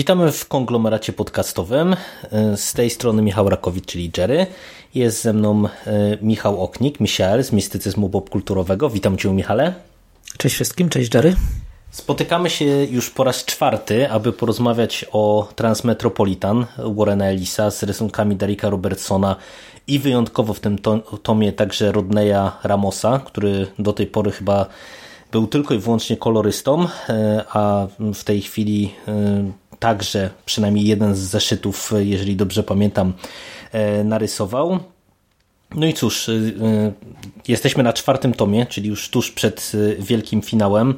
Witamy 0.00 0.32
w 0.32 0.48
konglomeracie 0.48 1.12
podcastowym. 1.12 1.96
Z 2.56 2.72
tej 2.72 2.90
strony 2.90 3.22
Michał 3.22 3.48
Rakowicz, 3.48 3.86
czyli 3.86 4.10
Jerry. 4.16 4.46
Jest 4.94 5.22
ze 5.22 5.32
mną 5.32 5.64
e, 5.64 6.18
Michał 6.22 6.62
Oknik, 6.62 7.00
Michael 7.00 7.44
z 7.44 7.52
Mistycyzmu 7.52 8.08
Popkulturowego. 8.08 8.90
Witam 8.90 9.18
Cię, 9.18 9.32
Michale. 9.32 9.74
Cześć 10.38 10.54
wszystkim, 10.54 10.88
cześć 10.88 11.14
Jerry. 11.14 11.36
Spotykamy 11.90 12.50
się 12.50 12.64
już 12.84 13.10
po 13.10 13.24
raz 13.24 13.44
czwarty, 13.44 14.10
aby 14.10 14.32
porozmawiać 14.32 15.06
o 15.12 15.48
Transmetropolitan 15.56 16.66
Warrena 16.78 17.24
Ellisa 17.24 17.70
z 17.70 17.82
rysunkami 17.82 18.36
Darika 18.36 18.70
Robertsona 18.70 19.36
i 19.86 19.98
wyjątkowo 19.98 20.54
w 20.54 20.60
tym 20.60 20.78
tomie 21.22 21.52
także 21.52 21.92
Rodneya 21.92 22.50
Ramosa, 22.62 23.18
który 23.18 23.66
do 23.78 23.92
tej 23.92 24.06
pory 24.06 24.30
chyba 24.30 24.66
był 25.32 25.46
tylko 25.46 25.74
i 25.74 25.78
wyłącznie 25.78 26.16
kolorystą, 26.16 26.86
e, 27.08 27.44
a 27.52 27.86
w 28.14 28.24
tej 28.24 28.42
chwili 28.42 28.94
e, 29.08 29.59
także 29.80 30.30
przynajmniej 30.44 30.84
jeden 30.84 31.14
z 31.14 31.18
zeszytów, 31.18 31.92
jeżeli 31.98 32.36
dobrze 32.36 32.62
pamiętam, 32.62 33.12
e, 33.72 34.04
narysował. 34.04 34.78
No 35.74 35.86
i 35.86 35.94
cóż, 35.94 36.30
jesteśmy 37.48 37.82
na 37.82 37.92
czwartym 37.92 38.34
tomie, 38.34 38.66
czyli 38.66 38.88
już 38.88 39.10
tuż 39.10 39.30
przed 39.30 39.72
wielkim 39.98 40.42
finałem 40.42 40.94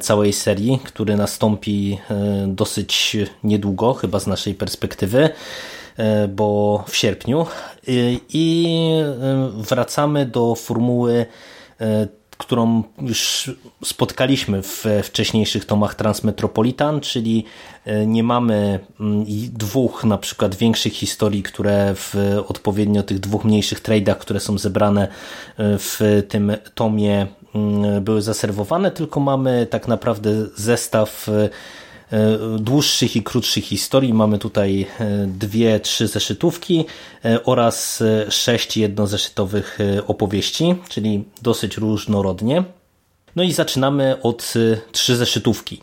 całej 0.00 0.32
serii, 0.32 0.78
który 0.84 1.16
nastąpi 1.16 1.98
dosyć 2.46 3.16
niedługo, 3.44 3.94
chyba 3.94 4.20
z 4.20 4.26
naszej 4.26 4.54
perspektywy, 4.54 5.30
bo 6.28 6.84
w 6.88 6.96
sierpniu. 6.96 7.46
I 8.28 8.68
wracamy 9.56 10.26
do 10.26 10.54
formuły 10.54 11.26
którą 12.38 12.82
już 13.00 13.50
spotkaliśmy 13.84 14.62
w 14.62 14.84
wcześniejszych 15.02 15.64
tomach 15.64 15.94
Transmetropolitan, 15.94 17.00
czyli 17.00 17.44
e, 17.84 18.06
nie 18.06 18.22
mamy 18.22 18.80
mm, 19.00 19.24
dwóch 19.52 20.04
na 20.04 20.18
przykład 20.18 20.54
większych 20.54 20.92
historii, 20.92 21.42
które 21.42 21.94
w 21.94 22.14
odpowiednio 22.48 23.02
tych 23.02 23.20
dwóch 23.20 23.44
mniejszych 23.44 23.80
tradeach, 23.80 24.18
które 24.18 24.40
są 24.40 24.58
zebrane 24.58 25.02
e, 25.02 25.08
w 25.78 26.22
tym 26.28 26.52
tomie 26.74 27.26
mm, 27.54 28.04
były 28.04 28.22
zaserwowane, 28.22 28.90
tylko 28.90 29.20
mamy 29.20 29.66
tak 29.70 29.88
naprawdę 29.88 30.30
zestaw 30.56 31.28
e, 31.28 31.48
dłuższych 32.58 33.16
i 33.16 33.22
krótszych 33.22 33.64
historii. 33.64 34.14
Mamy 34.14 34.38
tutaj 34.38 34.86
e, 35.00 35.26
dwie, 35.26 35.80
trzy 35.80 36.06
zeszytówki 36.06 36.84
e, 37.24 37.44
oraz 37.44 38.02
sześć 38.30 38.76
jednozeszytowych 38.76 39.78
opowieści, 40.06 40.74
czyli 40.88 41.24
dosyć 41.42 41.76
różnorodnie. 41.76 42.64
No 43.36 43.42
i 43.42 43.52
zaczynamy 43.52 44.22
od 44.22 44.54
trzy 44.92 45.16
zeszytówki. 45.16 45.80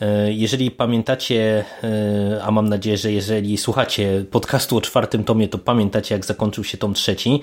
E, 0.00 0.32
jeżeli 0.32 0.70
pamiętacie, 0.70 1.64
e, 1.84 2.44
a 2.44 2.50
mam 2.50 2.68
nadzieję, 2.68 2.96
że 2.96 3.12
jeżeli 3.12 3.56
słuchacie 3.56 4.24
podcastu 4.30 4.76
o 4.76 4.80
czwartym 4.80 5.24
tomie, 5.24 5.48
to 5.48 5.58
pamiętacie, 5.58 6.14
jak 6.14 6.24
zakończył 6.24 6.64
się 6.64 6.78
tom 6.78 6.94
trzeci, 6.94 7.40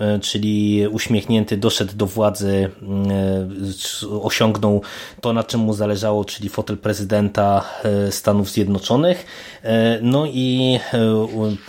e, 0.00 0.18
czyli 0.18 0.86
uśmiechnięty 0.90 1.56
doszedł 1.56 1.96
do 1.96 2.06
władzy, 2.06 2.70
osiągnął 4.22 4.82
to, 5.20 5.32
na 5.32 5.44
czym 5.44 5.60
mu 5.60 5.74
zależało, 5.74 6.24
czyli 6.24 6.48
fotel 6.48 6.78
prezydenta 6.78 7.64
Stanów 8.10 8.50
Zjednoczonych. 8.50 9.26
No 10.02 10.26
i 10.26 10.78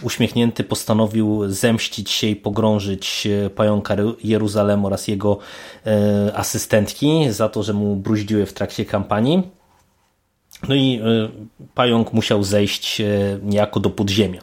uśmiechnięty 0.02 0.64
postanowił 0.64 1.42
zemścić 1.48 2.12
się 2.12 2.28
i 2.28 2.36
pogrążyć 2.36 3.28
pająka 3.56 3.96
Jeruzalem 4.24 4.86
oraz 4.86 5.08
jego 5.08 5.38
asystentki 6.34 7.26
za 7.30 7.50
to, 7.50 7.64
że 7.64 7.74
mu 7.74 7.96
bruździły 7.96 8.46
w 8.46 8.54
trakcie 8.54 8.86
kampanii. 8.86 9.63
No 10.68 10.76
i 10.76 11.00
e, 11.00 11.30
pająk 11.76 12.14
musiał 12.14 12.44
zejść 12.44 13.02
e, 13.02 13.06
niejako 13.44 13.80
do 13.80 13.90
podziemia. 13.90 14.42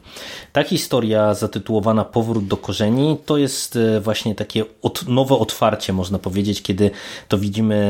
Ta 0.53 0.62
historia 0.62 1.34
zatytułowana 1.34 2.04
Powrót 2.04 2.47
do 2.47 2.56
korzeni 2.56 3.16
to 3.26 3.38
jest 3.38 3.76
e, 3.76 4.00
właśnie 4.00 4.34
takie 4.34 4.64
od, 4.82 5.08
nowe 5.08 5.34
otwarcie, 5.34 5.92
można 5.92 6.19
powiedzieć, 6.19 6.62
kiedy 6.62 6.91
to 7.28 7.38
widzimy, 7.38 7.81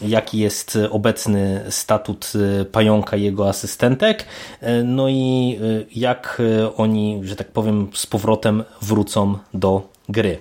jaki 0.00 0.38
jest 0.38 0.78
obecny 0.90 1.64
statut 1.70 2.32
pająka 2.72 3.16
i 3.16 3.22
jego 3.22 3.48
asystentek, 3.48 4.24
no 4.84 5.08
i 5.08 5.58
jak 5.94 6.42
oni, 6.76 7.20
że 7.22 7.36
tak 7.36 7.48
powiem, 7.48 7.88
z 7.94 8.06
powrotem 8.06 8.64
wrócą 8.82 9.38
do 9.54 9.88
gry. 10.08 10.38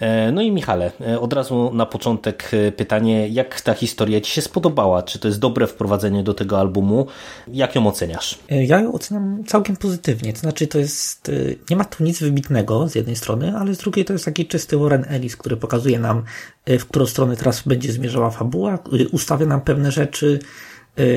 E, 0.00 0.32
no 0.32 0.42
i 0.42 0.52
Michale, 0.52 0.92
e, 1.00 1.20
od 1.20 1.32
razu 1.32 1.70
na 1.74 1.86
początek 1.86 2.50
e, 2.52 2.72
pytanie, 2.72 3.28
jak 3.28 3.60
ta 3.60 3.74
historia 3.74 4.20
Ci 4.20 4.32
się 4.32 4.42
spodobała? 4.42 5.02
Czy 5.02 5.18
to 5.18 5.28
jest 5.28 5.40
dobre 5.40 5.66
wprowadzenie 5.66 6.22
do 6.22 6.34
tego 6.34 6.60
albumu? 6.60 7.06
Jak 7.48 7.74
ją 7.74 7.86
oceniasz? 7.86 8.38
Ja 8.48 8.80
ją 8.80 8.92
oceniam 8.92 9.44
całkiem 9.46 9.76
pozytywnie. 9.76 10.32
To 10.32 10.38
znaczy, 10.38 10.66
to 10.66 10.78
jest, 10.78 11.30
nie 11.70 11.76
ma 11.76 11.84
tu 11.84 12.04
nic 12.04 12.20
wybitnego 12.20 12.88
z 12.88 12.94
jednej 12.94 13.16
strony, 13.16 13.56
ale 13.56 13.74
z 13.74 13.78
drugiej 13.78 14.04
to 14.04 14.12
jest 14.12 14.24
taki 14.24 14.46
czysty 14.46 14.78
Warren 14.78 15.04
Ellis, 15.08 15.36
który 15.36 15.56
pokazuje 15.56 15.98
nam, 15.98 16.22
w 16.66 16.84
którą 16.84 17.06
stronę 17.06 17.36
teraz 17.36 17.62
będzie 17.62 17.92
zmierzała 17.92 18.30
fabuła, 18.30 18.78
ustawia 19.12 19.46
nam 19.46 19.60
pewne 19.60 19.92
rzeczy, 19.92 20.38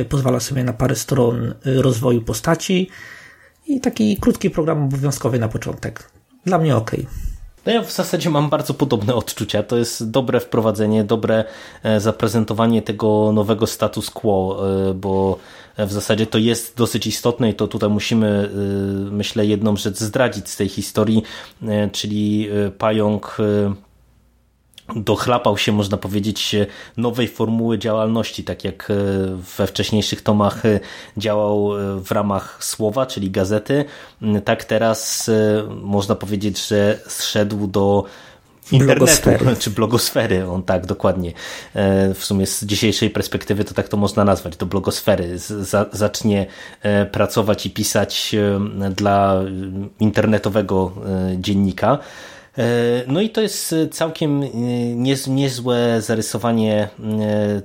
pozwala 0.09 0.39
sobie 0.39 0.63
na 0.63 0.73
parę 0.73 0.95
stron 0.95 1.53
rozwoju 1.65 2.21
postaci 2.21 2.89
i 3.67 3.81
taki 3.81 4.17
krótki 4.17 4.49
program 4.49 4.83
obowiązkowy 4.83 5.39
na 5.39 5.47
początek. 5.47 6.09
Dla 6.45 6.57
mnie 6.57 6.75
ok. 6.75 6.91
No 7.65 7.71
ja 7.71 7.81
w 7.81 7.91
zasadzie 7.91 8.29
mam 8.29 8.49
bardzo 8.49 8.73
podobne 8.73 9.15
odczucia. 9.15 9.63
To 9.63 9.77
jest 9.77 10.11
dobre 10.11 10.39
wprowadzenie, 10.39 11.03
dobre 11.03 11.45
e, 11.83 11.99
zaprezentowanie 11.99 12.81
tego 12.81 13.31
nowego 13.31 13.67
status 13.67 14.09
quo, 14.09 14.63
e, 14.89 14.93
bo 14.93 15.37
w 15.77 15.91
zasadzie 15.91 16.27
to 16.27 16.37
jest 16.37 16.77
dosyć 16.77 17.07
istotne 17.07 17.49
i 17.49 17.53
to 17.53 17.67
tutaj 17.67 17.89
musimy, 17.89 18.27
e, 18.27 19.11
myślę, 19.11 19.45
jedną 19.45 19.75
rzecz 19.75 19.97
zdradzić 19.97 20.49
z 20.49 20.57
tej 20.57 20.69
historii, 20.69 21.23
czyli 21.91 22.49
pająk 22.77 23.37
dochlapał 24.95 25.57
się, 25.57 25.71
można 25.71 25.97
powiedzieć, 25.97 26.55
nowej 26.97 27.27
formuły 27.27 27.77
działalności, 27.77 28.43
tak 28.43 28.63
jak 28.63 28.91
e, 28.91 28.95
we 29.57 29.67
wcześniejszych 29.67 30.21
tomach 30.21 30.65
e, 30.65 30.79
działał 31.17 31.77
e, 31.77 32.01
w 32.01 32.11
ramach 32.11 32.63
słowa, 32.63 33.05
czyli 33.05 33.31
gazety, 33.31 33.85
mm, 34.21 34.41
tak 34.41 34.63
teraz 34.63 35.29
można 35.81 36.15
powiedzieć, 36.15 36.67
że 36.67 36.99
zszedł 37.07 37.67
do 37.67 38.03
internetu, 38.71 38.99
blogosfery. 38.99 39.55
czy 39.61 39.71
blogosfery, 39.71 40.49
on 40.49 40.63
tak 40.63 40.85
dokładnie, 40.85 41.33
w 42.15 42.19
sumie 42.21 42.47
z 42.47 42.63
dzisiejszej 42.63 43.09
perspektywy 43.09 43.63
to 43.63 43.73
tak 43.73 43.87
to 43.87 43.97
można 43.97 44.23
nazwać, 44.23 44.57
do 44.57 44.65
blogosfery, 44.65 45.39
zacznie 45.91 46.45
pracować 47.11 47.65
i 47.65 47.69
pisać 47.69 48.35
dla 48.95 49.41
internetowego 49.99 50.91
dziennika, 51.37 51.99
no 53.07 53.21
i 53.21 53.29
to 53.29 53.41
jest 53.41 53.75
całkiem 53.91 54.43
e, 54.43 54.47
niezłe 55.27 56.01
zarysowanie 56.01 56.89
e, 56.99 57.61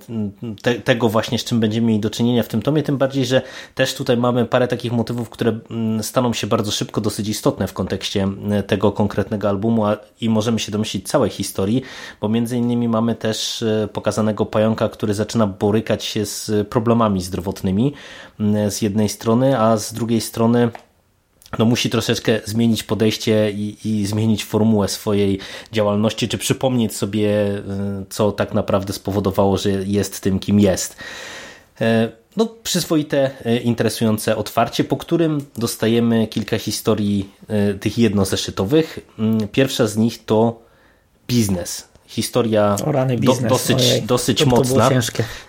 te, 0.62 0.74
tego 0.74 1.08
właśnie, 1.08 1.38
z 1.38 1.44
czym 1.44 1.60
będziemy 1.60 1.86
mieli 1.86 2.00
do 2.00 2.10
czynienia 2.10 2.42
w 2.42 2.48
tym 2.48 2.62
tomie, 2.62 2.82
tym 2.82 2.98
bardziej, 2.98 3.26
że 3.26 3.42
też 3.74 3.94
tutaj 3.94 4.16
mamy 4.16 4.44
parę 4.44 4.68
takich 4.68 4.92
motywów, 4.92 5.30
które 5.30 5.58
mm, 5.70 6.02
staną 6.02 6.32
się 6.32 6.46
bardzo 6.46 6.72
szybko 6.72 7.00
dosyć 7.00 7.28
istotne 7.28 7.66
w 7.66 7.72
kontekście 7.72 8.28
tego 8.66 8.92
konkretnego 8.92 9.48
albumu 9.48 9.84
i 10.20 10.28
możemy 10.28 10.58
się 10.58 10.72
domyślić 10.72 11.08
całej 11.08 11.30
historii, 11.30 11.82
bo 12.20 12.28
między 12.28 12.56
innymi 12.56 12.88
mamy 12.88 13.14
też 13.14 13.64
pokazanego 13.92 14.46
pająka, 14.46 14.88
który 14.88 15.14
zaczyna 15.14 15.46
borykać 15.46 16.04
się 16.04 16.26
z 16.26 16.68
problemami 16.68 17.22
zdrowotnymi 17.22 17.94
z 18.68 18.82
jednej 18.82 19.08
strony, 19.08 19.60
a 19.60 19.76
z 19.76 19.92
drugiej 19.92 20.20
strony 20.20 20.70
no 21.58 21.64
musi 21.64 21.90
troszeczkę 21.90 22.40
zmienić 22.44 22.82
podejście 22.82 23.50
i, 23.50 23.76
i, 23.84 24.06
zmienić 24.06 24.44
formułę 24.44 24.88
swojej 24.88 25.38
działalności, 25.72 26.28
czy 26.28 26.38
przypomnieć 26.38 26.96
sobie, 26.96 27.28
y, 27.48 27.62
co 28.08 28.32
tak 28.32 28.54
naprawdę 28.54 28.92
spowodowało, 28.92 29.58
że 29.58 29.70
jest 29.70 30.20
tym, 30.20 30.38
kim 30.38 30.60
jest. 30.60 30.96
E, 31.80 32.08
no, 32.36 32.46
przyzwoite, 32.62 33.30
e, 33.44 33.56
interesujące 33.56 34.36
otwarcie, 34.36 34.84
po 34.84 34.96
którym 34.96 35.40
dostajemy 35.56 36.26
kilka 36.26 36.58
historii 36.58 37.30
e, 37.48 37.74
tych 37.74 37.98
jednozeszytowych. 37.98 38.98
Mm, 39.18 39.48
pierwsza 39.48 39.86
z 39.86 39.96
nich 39.96 40.24
to 40.24 40.60
biznes. 41.28 41.88
historia 42.06 42.76
rany 42.86 43.16
do, 43.16 43.32
biznes. 43.32 43.50
dosyć, 43.50 43.78
Ojej, 43.78 44.02
dosyć 44.02 44.44
mocna. 44.44 44.90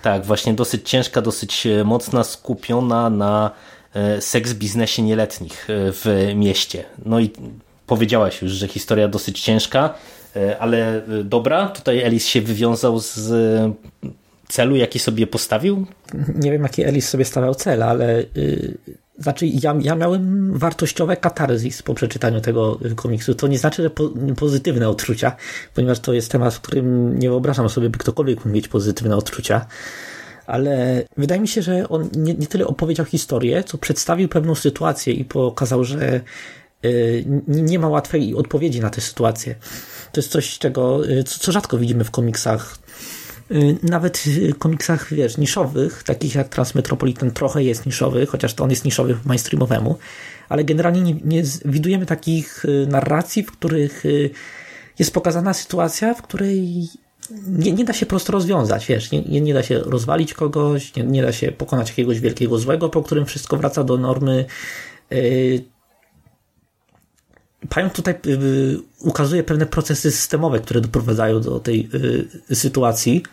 Tak, 0.02 0.26
właśnie 0.26 0.54
dosyć 0.54 0.90
ciężka, 0.90 1.22
dosyć 1.22 1.68
e, 1.68 1.84
mocna, 1.84 2.24
skupiona 2.24 3.10
na 3.10 3.52
e, 3.52 3.77
seks 4.20 4.54
biznesie 4.54 5.02
nieletnich 5.02 5.70
e, 5.70 5.92
w 5.92 6.34
mieście. 6.36 6.84
No 7.06 7.20
i 7.20 7.32
powiedziałaś 7.88 8.42
już, 8.42 8.52
że 8.52 8.68
historia 8.68 9.08
dosyć 9.08 9.42
ciężka, 9.42 9.94
e, 10.36 10.60
ale 10.60 10.96
e, 10.96 11.24
dobra. 11.24 11.68
Tutaj 11.68 12.00
Elis 12.00 12.26
się 12.26 12.42
wywiązał 12.42 13.00
z 13.00 13.32
e, 13.32 13.74
celu, 14.48 14.76
jaki 14.76 15.00
sobie 15.00 15.28
postawił. 15.28 15.86
Nie 16.36 16.52
wiem, 16.52 16.64
jaki 16.64 16.84
Elis 16.84 17.10
sobie 17.10 17.26
stawiał 17.26 17.56
cel, 17.56 17.84
ale 17.84 18.24
yy, 18.36 18.78
znaczy 19.20 19.48
ja, 19.48 19.76
ja 19.82 19.96
miałem 19.96 20.54
wartościowe 20.58 21.18
katarzis 21.18 21.84
po 21.84 21.94
przeczytaniu 21.94 22.42
tego 22.42 22.80
komiksu. 22.96 23.36
To 23.36 23.48
nie 23.48 23.58
znaczy, 23.58 23.84
że 23.84 23.90
po, 23.90 24.10
pozytywne 24.38 24.90
odczucia, 24.90 25.36
ponieważ 25.74 26.00
to 26.00 26.14
jest 26.14 26.32
temat, 26.32 26.54
w 26.54 26.62
którym 26.62 27.20
nie 27.20 27.30
wyobrażam 27.30 27.70
sobie, 27.70 27.90
by 27.90 27.98
ktokolwiek 27.98 28.38
mógł 28.38 28.50
mieć 28.50 28.68
pozytywne 28.68 29.18
odczucia. 29.18 29.66
Ale 30.48 31.04
wydaje 31.18 31.42
mi 31.42 31.48
się, 31.48 31.62
że 31.62 31.90
on 31.90 32.10
nie, 32.16 32.34
nie 32.34 32.48
tyle 32.48 32.68
opowiedział 32.68 33.06
historię, 33.06 33.64
co 33.64 33.78
przedstawił 33.78 34.30
pewną 34.30 34.56
sytuację 34.56 35.14
i 35.14 35.26
pokazał, 35.26 35.84
że 35.84 36.22
y, 36.86 37.26
nie 37.48 37.80
ma 37.80 37.88
łatwej 37.88 38.36
odpowiedzi 38.36 38.80
na 38.80 38.90
tę 38.90 39.02
sytuację. 39.02 39.56
To 40.12 40.20
jest 40.20 40.32
coś, 40.32 40.60
czego, 40.60 41.10
y, 41.10 41.24
co, 41.24 41.52
rzadko 41.52 41.78
widzimy 41.78 42.04
w 42.04 42.12
komiksach 42.12 42.78
Y, 43.52 43.78
nawet 43.84 44.18
w 44.18 44.58
komiksach, 44.58 45.14
wiesz, 45.14 45.38
niszowych, 45.38 46.04
takich 46.04 46.36
jak 46.36 46.50
Transmetropolitan 46.50 47.32
trochę 47.32 47.64
jest 47.64 47.86
niszowy, 47.86 48.26
chociaż 48.26 48.54
to 48.54 48.64
on 48.64 48.70
jest 48.70 48.86
niszowy 48.86 49.18
mainstreamowemu, 49.26 49.98
ale 50.50 50.64
generalnie 50.64 51.02
nie, 51.02 51.14
nie 51.14 51.44
widujemy 51.66 52.06
takich 52.06 52.66
narracji, 52.88 53.44
w 53.44 53.52
których 53.52 54.04
jest 55.00 55.14
pokazana 55.14 55.54
sytuacja, 55.54 56.14
w 56.14 56.22
której 56.22 56.88
nie, 57.48 57.72
nie 57.72 57.86
da 57.86 57.94
się 57.94 58.06
prosto 58.06 58.34
rozwiązać, 58.34 58.86
wiesz, 58.86 59.12
nie, 59.12 59.22
nie, 59.22 59.54
da 59.54 59.64
się 59.64 59.80
rozwalić 59.80 60.34
kogoś, 60.34 60.96
nie, 60.96 61.04
nie 61.04 61.22
da 61.22 61.32
się 61.32 61.52
pokonać 61.52 61.90
jakiegoś 61.90 62.20
wielkiego 62.20 62.58
złego, 62.58 62.90
po 62.90 63.04
którym 63.04 63.26
wszystko 63.26 63.58
wraca 63.58 63.84
do 63.84 63.98
normy. 63.98 64.46
Y, 65.12 65.64
Pająk 67.70 67.94
tutaj 67.94 68.16
y, 68.26 68.80
ukazuje 69.00 69.44
pewne 69.44 69.66
procesy 69.66 70.12
systemowe, 70.12 70.60
które 70.60 70.82
doprowadzają 70.82 71.42
do 71.42 71.60
tej 71.60 71.90
y, 72.52 72.56
sytuacji 72.56 73.24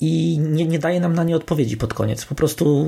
i 0.00 0.38
nie, 0.38 0.66
nie 0.66 0.78
daje 0.78 1.00
nam 1.00 1.14
na 1.14 1.24
nie 1.24 1.36
odpowiedzi 1.36 1.76
pod 1.76 1.94
koniec. 1.94 2.24
Po 2.24 2.34
prostu 2.34 2.86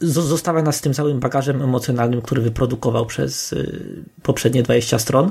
zo- 0.00 0.22
zostawia 0.22 0.62
nas 0.62 0.76
z 0.76 0.80
tym 0.80 0.94
całym 0.94 1.20
bagażem 1.20 1.62
emocjonalnym, 1.62 2.22
który 2.22 2.42
wyprodukował 2.42 3.06
przez 3.06 3.54
poprzednie 4.22 4.62
20 4.62 4.98
stron. 4.98 5.30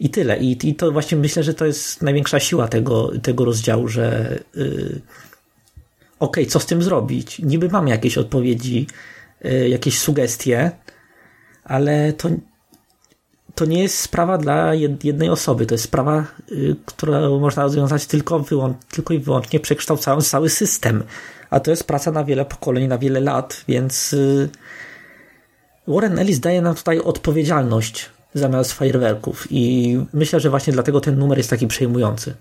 I 0.00 0.10
tyle. 0.10 0.38
I, 0.38 0.68
I 0.68 0.74
to 0.74 0.92
właśnie 0.92 1.18
myślę, 1.18 1.42
że 1.42 1.54
to 1.54 1.66
jest 1.66 2.02
największa 2.02 2.40
siła 2.40 2.68
tego, 2.68 3.10
tego 3.22 3.44
rozdziału, 3.44 3.88
że 3.88 4.38
y, 4.56 5.00
okej, 6.20 6.46
co 6.46 6.60
z 6.60 6.66
tym 6.66 6.82
zrobić? 6.82 7.38
Niby 7.38 7.68
mamy 7.68 7.90
jakieś 7.90 8.18
odpowiedzi, 8.18 8.86
y, 9.44 9.68
jakieś 9.68 9.98
sugestie, 9.98 10.70
ale 11.64 12.12
to, 12.12 12.28
to 13.54 13.64
nie 13.64 13.82
jest 13.82 13.98
sprawa 13.98 14.38
dla 14.38 14.72
jed- 14.72 15.04
jednej 15.04 15.28
osoby. 15.28 15.66
To 15.66 15.74
jest 15.74 15.84
sprawa, 15.84 16.24
y, 16.52 16.76
którą 16.86 17.38
można 17.40 17.62
rozwiązać 17.62 18.06
tylko, 18.06 18.40
wyłą- 18.40 18.74
tylko 18.90 19.14
i 19.14 19.18
wyłącznie 19.18 19.60
przekształcając 19.60 20.30
cały 20.30 20.50
system. 20.50 21.04
A 21.50 21.60
to 21.60 21.70
jest 21.70 21.84
praca 21.84 22.12
na 22.12 22.24
wiele 22.24 22.44
pokoleń, 22.44 22.86
na 22.86 22.98
wiele 22.98 23.20
lat, 23.20 23.64
więc 23.68 24.12
y, 24.12 24.48
Warren 25.88 26.18
Ellis 26.18 26.40
daje 26.40 26.62
nam 26.62 26.74
tutaj 26.74 26.98
odpowiedzialność 26.98 28.10
zamiast 28.38 28.72
fajerwerków 28.72 29.46
i 29.50 29.98
myślę, 30.12 30.40
że 30.40 30.50
właśnie 30.50 30.72
dlatego 30.72 31.00
ten 31.00 31.18
numer 31.18 31.38
jest 31.38 31.50
taki 31.50 31.66
przejmujący. 31.66 32.34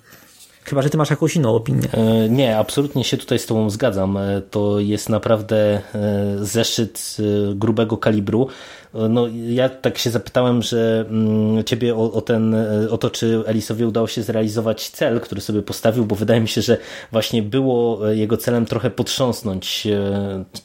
Chyba, 0.65 0.81
że 0.81 0.89
ty 0.89 0.97
masz 0.97 1.09
jakąś 1.09 1.35
inną 1.35 1.56
opinię. 1.56 1.81
E, 1.94 2.29
Nie, 2.29 2.57
absolutnie 2.57 3.03
się 3.03 3.17
tutaj 3.17 3.39
z 3.39 3.45
Tobą 3.45 3.69
zgadzam. 3.69 4.17
E, 4.17 4.41
To 4.41 4.79
jest 4.79 5.09
naprawdę 5.09 5.57
e, 5.57 5.81
zeszyt 6.41 7.17
grubego 7.56 7.97
kalibru. 7.97 8.47
No, 9.09 9.27
ja 9.47 9.69
tak 9.69 9.97
się 9.97 10.09
zapytałem, 10.09 10.62
że 10.62 11.06
mm, 11.09 11.63
Ciebie 11.63 11.95
o, 11.95 12.12
o, 12.12 12.21
ten, 12.21 12.56
o 12.91 12.97
to, 12.97 13.09
czy 13.09 13.44
Elisowi 13.45 13.85
udało 13.85 14.07
się 14.07 14.23
zrealizować 14.23 14.89
cel, 14.89 15.19
który 15.21 15.41
sobie 15.41 15.62
postawił, 15.62 16.06
bo 16.06 16.15
wydaje 16.15 16.41
mi 16.41 16.47
się, 16.47 16.62
że 16.62 16.77
właśnie 17.12 17.41
było 17.41 18.07
jego 18.09 18.38
celem 18.38 18.65
trochę 18.65 18.89
potrząsnąć 18.89 19.88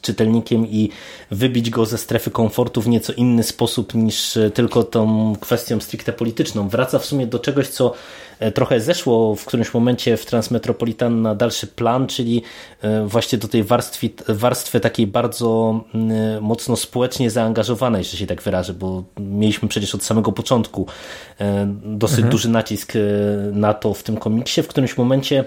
czytelnikiem 0.01 0.67
i 0.67 0.89
wybić 1.31 1.69
go 1.69 1.85
ze 1.85 1.97
strefy 1.97 2.31
komfortu 2.31 2.81
w 2.81 2.87
nieco 2.87 3.13
inny 3.13 3.43
sposób 3.43 3.93
niż 3.93 4.37
tylko 4.53 4.83
tą 4.83 5.35
kwestią 5.39 5.79
stricte 5.79 6.13
polityczną. 6.13 6.69
Wraca 6.69 6.99
w 6.99 7.05
sumie 7.05 7.27
do 7.27 7.39
czegoś, 7.39 7.67
co 7.67 7.93
trochę 8.53 8.81
zeszło 8.81 9.35
w 9.35 9.45
którymś 9.45 9.73
momencie 9.73 10.17
w 10.17 10.25
Transmetropolitan 10.25 11.21
na 11.21 11.35
dalszy 11.35 11.67
plan, 11.67 12.07
czyli 12.07 12.41
e, 12.81 13.07
właśnie 13.07 13.37
do 13.37 13.47
tej 13.47 13.63
warstwy, 13.63 14.09
warstwy 14.27 14.79
takiej 14.79 15.07
bardzo 15.07 15.79
mm, 15.93 16.43
mocno 16.43 16.75
społecznie 16.75 17.29
zaangażowanej, 17.29 18.03
że 18.03 18.17
się 18.17 18.27
tak 18.27 18.41
wyrażę, 18.41 18.73
bo 18.73 19.03
mieliśmy 19.19 19.67
przecież 19.67 19.95
od 19.95 20.03
samego 20.03 20.31
początku 20.31 20.87
e, 21.39 21.75
dosyć 21.83 22.25
duży 22.25 22.49
nacisk 22.49 22.93
e, 22.95 22.99
na 23.51 23.73
to 23.73 23.93
w 23.93 24.03
tym 24.03 24.17
komiksie. 24.17 24.63
W 24.63 24.67
którymś 24.67 24.97
momencie 24.97 25.43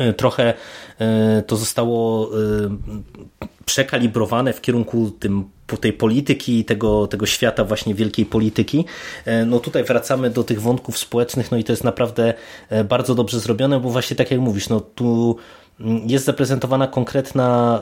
e, 0.00 0.12
trochę 0.12 0.54
e, 0.98 1.42
to 1.42 1.56
zostało 1.56 2.30
e, 2.30 3.48
przekalibrowane 3.68 4.52
w 4.52 4.60
kierunku 4.60 5.10
tym, 5.10 5.44
tej 5.80 5.92
polityki, 5.92 6.64
tego, 6.64 7.06
tego 7.06 7.26
świata 7.26 7.64
właśnie 7.64 7.94
wielkiej 7.94 8.26
polityki. 8.26 8.84
E, 9.24 9.44
No 9.44 9.60
tutaj 9.60 9.84
wracamy 9.84 10.30
do 10.30 10.44
tych 10.44 10.60
wątków 10.62 10.98
społecznych, 10.98 11.50
no 11.50 11.56
i 11.58 11.64
to 11.64 11.72
jest 11.72 11.84
naprawdę 11.84 12.34
e, 12.70 12.84
bardzo 12.84 13.14
dobrze 13.14 13.40
zrobione, 13.40 13.80
bo 13.80 13.90
właśnie 13.90 14.16
tak 14.16 14.30
jak 14.30 14.40
mówisz, 14.40 14.68
no 14.68 14.80
tu 14.80 15.36
mm, 15.80 16.02
jest 16.08 16.24
zaprezentowana 16.24 16.86
konkretna 16.86 17.80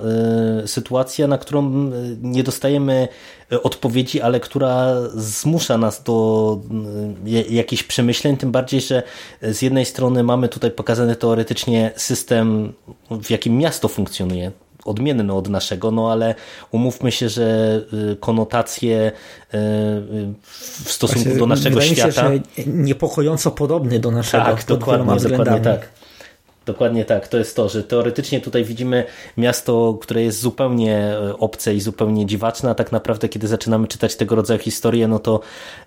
e, 0.64 0.68
sytuacja, 0.68 1.26
na 1.26 1.38
którą 1.38 1.90
nie 2.22 2.42
dostajemy 2.42 3.08
odpowiedzi, 3.62 4.20
ale 4.20 4.40
która 4.40 4.94
zmusza 5.14 5.78
nas 5.78 6.02
do 6.02 6.16
ja- 7.24 7.44
jakichś 7.50 7.82
przemyśleń, 7.82 8.36
tym 8.36 8.52
bardziej, 8.52 8.80
że 8.80 9.02
z 9.42 9.62
jednej 9.62 9.84
strony 9.84 10.22
mamy 10.22 10.48
tutaj 10.48 10.70
pokazany 10.70 11.16
teoretycznie 11.16 11.90
system, 11.96 12.72
w 13.10 13.30
jakim 13.30 13.58
miasto 13.58 13.88
funkcjonuje, 13.88 14.52
odmienny 14.88 15.32
od 15.32 15.48
naszego, 15.48 15.90
no 15.90 16.12
ale 16.12 16.34
umówmy 16.70 17.12
się, 17.12 17.28
że 17.28 17.80
y, 18.12 18.16
konotacje 18.16 19.06
y, 19.06 19.12
w 20.84 20.92
stosunku 20.92 21.38
do 21.38 21.46
naszego 21.46 21.74
Wydaje 21.74 21.90
mi 21.90 21.96
świata. 21.96 22.22
się, 22.22 22.40
niepokojąco 22.66 23.50
podobny 23.50 24.00
do 24.00 24.10
naszego 24.10 24.44
Tak, 24.44 24.64
dokładnie, 24.64 25.28
dokładnie 25.28 25.60
tak. 25.60 25.88
Dokładnie 26.66 27.04
tak, 27.04 27.28
to 27.28 27.38
jest 27.38 27.56
to, 27.56 27.68
że 27.68 27.82
teoretycznie 27.82 28.40
tutaj 28.40 28.64
widzimy 28.64 29.04
miasto, 29.36 29.98
które 30.00 30.22
jest 30.22 30.40
zupełnie 30.40 30.96
e, 30.98 31.36
obce 31.38 31.74
i 31.74 31.80
zupełnie 31.80 32.26
dziwaczne, 32.26 32.70
a 32.70 32.74
tak 32.74 32.92
naprawdę 32.92 33.28
kiedy 33.28 33.48
zaczynamy 33.48 33.88
czytać 33.88 34.16
tego 34.16 34.34
rodzaju 34.34 34.60
historie, 34.60 35.08
no 35.08 35.18
to, 35.18 35.40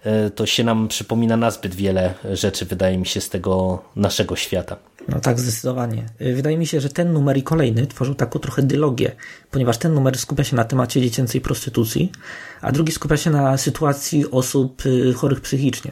e, 0.04 0.30
to 0.30 0.46
się 0.46 0.64
nam 0.64 0.88
przypomina 0.88 1.38
nazbyt 1.38 1.76
wiele 1.76 2.14
rzeczy, 2.34 2.66
wydaje 2.66 2.98
mi 2.98 3.06
się, 3.06 3.22
z 3.22 3.30
tego 3.30 3.82
naszego 3.96 4.36
świata. 4.36 4.76
No 5.08 5.20
tak, 5.20 5.40
zdecydowanie. 5.40 6.06
Y, 6.22 6.36
Wydaje 6.36 6.58
mi 6.58 6.68
się, 6.68 6.82
że 6.82 6.90
ten 6.90 7.14
numer 7.14 7.38
i 7.38 7.44
kolejny 7.44 7.88
tworzą 7.88 8.16
taką 8.16 8.40
trochę 8.40 8.62
dylogię, 8.62 9.12
ponieważ 9.52 9.78
ten 9.78 9.94
numer 9.94 10.18
skupia 10.18 10.44
się 10.44 10.56
na 10.56 10.64
temacie 10.64 11.02
dziecięcej 11.02 11.42
prostytucji, 11.42 12.12
a 12.62 12.72
drugi 12.72 12.92
skupia 12.92 13.18
się 13.18 13.30
na 13.30 13.58
sytuacji 13.58 14.32
osób 14.32 14.84
chorych 15.16 15.42
psychicznie. 15.42 15.92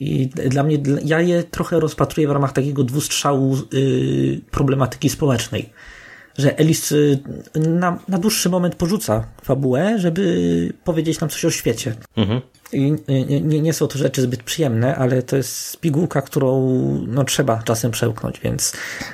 I 0.00 0.26
dla 0.26 0.62
mnie, 0.62 0.78
ja 1.04 1.20
je 1.20 1.42
trochę 1.42 1.80
rozpatruję 1.80 2.28
w 2.28 2.30
ramach 2.30 2.52
takiego 2.52 2.84
dwustrzału 2.84 3.56
y, 3.74 4.40
problematyki 4.50 5.08
społecznej. 5.08 5.72
Że 6.38 6.58
Elis 6.58 6.92
y, 6.92 7.18
na, 7.54 7.98
na 8.08 8.18
dłuższy 8.18 8.48
moment 8.48 8.74
porzuca 8.74 9.24
fabułę, 9.42 9.98
żeby 9.98 10.72
powiedzieć 10.84 11.20
nam 11.20 11.30
coś 11.30 11.44
o 11.44 11.50
świecie. 11.50 11.94
Mhm. 12.16 12.40
I 12.72 12.92
nie, 13.08 13.40
nie, 13.40 13.60
nie 13.60 13.72
są 13.72 13.86
to 13.86 13.98
rzeczy 13.98 14.22
zbyt 14.22 14.42
przyjemne, 14.42 14.96
ale 14.96 15.22
to 15.22 15.36
jest 15.36 15.80
pigułka, 15.80 16.22
którą 16.22 16.78
no, 17.06 17.24
trzeba 17.24 17.62
czasem 17.62 17.90
przełknąć, 17.90 18.40
więc 18.40 18.72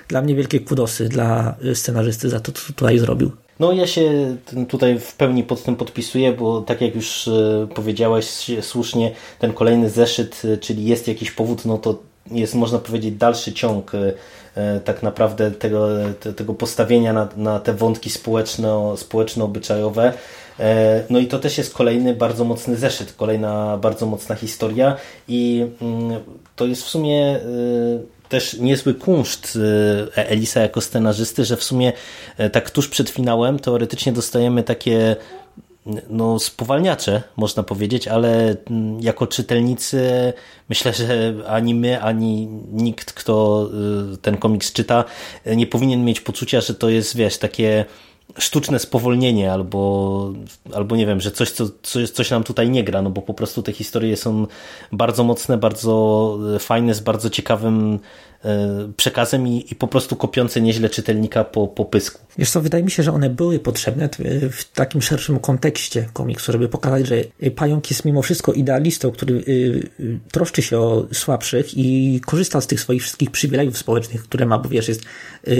dla 0.09 0.23
mnie 0.23 0.35
wielkie 0.35 0.61
kudosy 0.61 1.09
dla 1.09 1.57
y, 1.65 1.75
scenarzysty 1.75 2.29
za 2.29 2.41
to, 2.41 2.53
co 2.53 2.67
tutaj 2.67 2.99
zrobił. 2.99 3.31
No 3.65 3.73
ja 3.73 3.87
się 3.87 4.37
tutaj 4.69 4.99
w 4.99 5.15
pełni 5.15 5.45
pod 5.45 5.63
tym 5.63 5.77
podpisuję, 5.77 6.33
bo 6.33 6.61
tak 6.61 6.81
jak 6.81 6.95
już 6.95 7.29
e, 7.29 7.67
powiedziałeś 7.75 8.27
słusznie, 8.61 9.11
ten 9.39 9.53
kolejny 9.53 9.91
zeszyt, 9.91 10.43
e, 10.45 10.57
czyli 10.57 10.85
jest 10.85 11.09
jakiś 11.09 11.31
powód, 11.31 11.65
no 11.65 11.79
to 11.79 11.99
jest 12.31 12.55
można 12.55 12.79
powiedzieć 12.79 13.15
dalszy 13.15 13.53
ciąg 13.53 13.93
e, 13.95 14.81
tak 14.81 15.03
naprawdę 15.03 15.51
tego, 15.51 15.89
te, 16.21 16.33
tego 16.33 16.55
postawienia 16.55 17.13
na, 17.13 17.29
na 17.37 17.61
te 17.61 17.75
wątki 17.75 18.11
społeczno, 18.11 18.97
społeczno-obyczajowe. 18.97 20.13
No 21.11 21.19
i 21.19 21.27
to 21.27 21.39
też 21.39 21.59
jest 21.59 21.75
kolejny 21.75 22.15
bardzo 22.15 22.45
mocny 22.45 22.77
zeszyt, 22.77 23.13
kolejna 23.13 23.79
bardzo 23.79 24.07
mocna 24.07 24.35
historia 24.35 24.97
i 25.29 25.67
mm, 25.83 26.21
to 26.57 26.67
jest 26.67 26.83
w 26.83 26.89
sumie 26.89 27.41
też 28.35 28.55
niezły 28.55 28.95
kunszt 28.95 29.59
e, 30.17 30.29
Elisa 30.29 30.61
jako 30.61 30.81
scenarzysty, 30.81 31.45
że 31.45 31.57
w 31.57 31.65
sumie 31.65 31.93
e, 32.37 32.51
tak 32.51 32.71
tuż 32.71 32.89
przed 32.89 33.11
finałem 33.11 33.59
teoretycznie 33.59 34.13
dostajemy 34.13 34.63
takie 34.63 35.17
no, 36.11 36.39
spowalniacze, 36.39 37.23
można 37.37 37.63
powiedzieć, 37.63 38.09
ale 38.09 38.57
mm, 38.71 39.01
jako 39.01 39.27
czytelnicy 39.27 40.33
myślę, 40.69 40.93
że 40.93 41.35
ani 41.49 41.75
my, 41.75 42.03
ani 42.03 42.47
nikt, 42.73 43.13
kto 43.13 43.69
y, 44.15 44.17
ten 44.17 44.37
komiks 44.37 44.73
czyta, 44.73 45.05
nie 45.47 45.67
powinien 45.67 46.05
mieć 46.05 46.21
poczucia, 46.21 46.61
że 46.61 46.75
to 46.75 46.89
jest, 46.89 47.17
wiesz, 47.17 47.39
takie 47.39 47.85
sztuczne 48.39 48.79
spowolnienie 48.79 49.53
albo, 49.53 50.33
albo 50.75 50.97
nie 50.97 51.07
wiem, 51.07 51.21
że 51.21 51.31
coś, 51.31 51.51
co, 51.51 51.65
coś, 51.83 52.11
coś 52.11 52.31
nam 52.31 52.45
tutaj 52.45 52.71
nie 52.71 52.85
gra, 52.85 53.03
no 53.03 53.11
bo 53.11 53.23
po 53.23 53.35
prostu 53.35 53.63
te 53.63 53.73
historie 53.73 54.17
są 54.17 54.47
bardzo 54.93 55.25
mocne, 55.25 55.59
bardzo 55.59 56.39
fajne, 56.59 56.95
z 56.95 57.01
bardzo 57.01 57.31
ciekawym 57.31 57.99
E, 58.34 58.34
przekazem 58.97 59.49
i, 59.49 59.67
i 59.71 59.75
po 59.75 59.89
prostu 59.89 60.17
kopiące 60.17 60.61
nieźle 60.61 60.91
czytelnika 60.91 61.45
po, 61.45 61.69
po 61.69 61.85
pysku. 61.85 62.21
Wiesz 62.39 62.51
co, 62.51 62.61
wydaje 62.61 62.85
mi 62.85 62.91
się, 62.91 63.03
że 63.03 63.13
one 63.13 63.31
były 63.31 63.59
potrzebne 63.59 64.09
w 64.53 64.73
takim 64.75 65.03
szerszym 65.03 65.39
kontekście 65.39 66.09
komiksu, 66.13 66.53
żeby 66.53 66.69
pokazać, 66.69 67.07
że 67.07 67.17
Pająk 67.51 67.91
jest 67.91 68.05
mimo 68.05 68.23
wszystko 68.23 68.53
idealistą, 68.53 69.11
który 69.11 69.45
troszczy 70.33 70.63
się 70.63 70.79
o 70.79 71.07
słabszych 71.13 71.79
i 71.79 72.21
korzysta 72.27 72.61
z 72.61 72.67
tych 72.67 72.81
swoich 72.81 73.03
wszystkich 73.03 73.31
przywilejów 73.31 73.79
społecznych, 73.79 74.23
które 74.23 74.47
ma, 74.47 74.59
bo 74.59 74.69
wiesz, 74.69 74.89
jest 74.89 75.03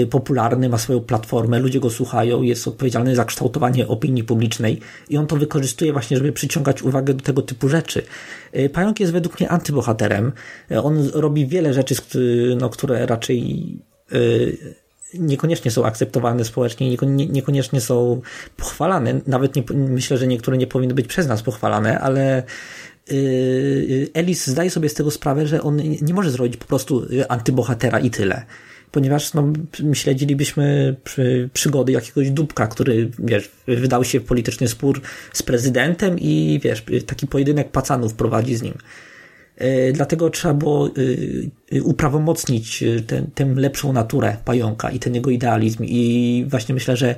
popularny, 0.09 0.69
ma 0.69 0.77
swoją 0.77 0.99
platformę, 0.99 1.59
ludzie 1.59 1.79
go 1.79 1.89
słuchają, 1.89 2.41
jest 2.41 2.67
odpowiedzialny 2.67 3.15
za 3.15 3.25
kształtowanie 3.25 3.87
opinii 3.87 4.23
publicznej 4.23 4.79
i 5.09 5.17
on 5.17 5.27
to 5.27 5.35
wykorzystuje 5.35 5.93
właśnie, 5.93 6.17
żeby 6.17 6.31
przyciągać 6.31 6.83
uwagę 6.83 7.13
do 7.13 7.23
tego 7.23 7.41
typu 7.41 7.69
rzeczy. 7.69 8.01
Pająk 8.73 8.99
jest 8.99 9.13
według 9.13 9.39
mnie 9.39 9.49
antybohaterem. 9.49 10.31
On 10.83 11.09
robi 11.13 11.47
wiele 11.47 11.73
rzeczy, 11.73 11.95
no, 12.59 12.69
które 12.77 13.05
raczej 13.05 13.67
y, 14.13 14.75
niekoniecznie 15.13 15.71
są 15.71 15.85
akceptowane 15.85 16.45
społecznie, 16.45 16.97
niekoniecznie 17.29 17.81
są 17.81 18.21
pochwalane. 18.57 19.21
Nawet 19.27 19.55
nie, 19.55 19.63
myślę, 19.73 20.17
że 20.17 20.27
niektóre 20.27 20.57
nie 20.57 20.67
powinny 20.67 20.93
być 20.93 21.07
przez 21.07 21.27
nas 21.27 21.43
pochwalane, 21.43 21.99
ale 21.99 22.43
y, 23.11 24.09
Elis 24.13 24.47
zdaje 24.47 24.69
sobie 24.69 24.89
z 24.89 24.93
tego 24.93 25.11
sprawę, 25.11 25.47
że 25.47 25.61
on 25.61 25.81
nie 26.01 26.13
może 26.13 26.31
zrobić 26.31 26.57
po 26.57 26.65
prostu 26.65 27.05
antybohatera 27.29 27.99
i 27.99 28.09
tyle. 28.09 28.45
Ponieważ 28.91 29.33
no, 29.33 29.53
śledzilibyśmy 29.93 30.95
przy, 31.03 31.49
przygody 31.53 31.91
jakiegoś 31.91 32.31
dupka, 32.31 32.67
który, 32.67 33.11
wiesz, 33.19 33.51
wydał 33.67 34.03
się 34.03 34.19
w 34.19 34.25
polityczny 34.25 34.67
spór 34.67 35.01
z 35.33 35.43
prezydentem 35.43 36.19
i, 36.19 36.59
wiesz, 36.63 36.83
taki 37.05 37.27
pojedynek 37.27 37.71
pacanów 37.71 38.13
prowadzi 38.13 38.55
z 38.55 38.61
nim. 38.61 38.73
E, 39.57 39.91
dlatego 39.91 40.29
trzeba 40.29 40.53
było 40.53 40.89
e, 41.71 41.81
uprawomocnić 41.81 42.83
e, 42.83 43.01
ten, 43.01 43.27
tę 43.35 43.45
lepszą 43.45 43.93
naturę 43.93 44.37
pająka 44.45 44.91
i 44.91 44.99
ten 44.99 45.15
jego 45.15 45.29
idealizm. 45.29 45.83
I 45.83 46.45
właśnie 46.49 46.75
myślę, 46.75 46.97
że 46.97 47.15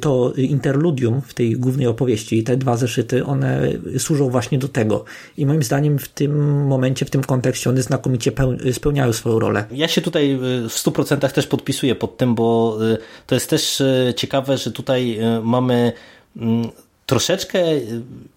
to 0.00 0.32
interludium 0.36 1.20
w 1.26 1.34
tej 1.34 1.52
głównej 1.56 1.86
opowieści, 1.86 2.44
te 2.44 2.56
dwa 2.56 2.76
zeszyty, 2.76 3.24
one 3.24 3.72
służą 3.98 4.30
właśnie 4.30 4.58
do 4.58 4.68
tego. 4.68 5.04
I 5.38 5.46
moim 5.46 5.62
zdaniem 5.62 5.98
w 5.98 6.08
tym 6.08 6.62
momencie, 6.66 7.04
w 7.04 7.10
tym 7.10 7.22
kontekście 7.22 7.70
one 7.70 7.82
znakomicie 7.82 8.32
spełniają 8.72 9.12
swoją 9.12 9.38
rolę. 9.38 9.64
Ja 9.72 9.88
się 9.88 10.00
tutaj 10.00 10.38
w 10.68 10.68
100% 10.68 11.30
też 11.30 11.46
podpisuję 11.46 11.94
pod 11.94 12.16
tym, 12.16 12.34
bo 12.34 12.78
to 13.26 13.34
jest 13.34 13.50
też 13.50 13.82
ciekawe, 14.16 14.58
że 14.58 14.72
tutaj 14.72 15.18
mamy 15.42 15.92
mm, 16.36 16.68
troszeczkę 17.06 17.64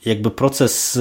jakby 0.06 0.32
proces 0.32 1.00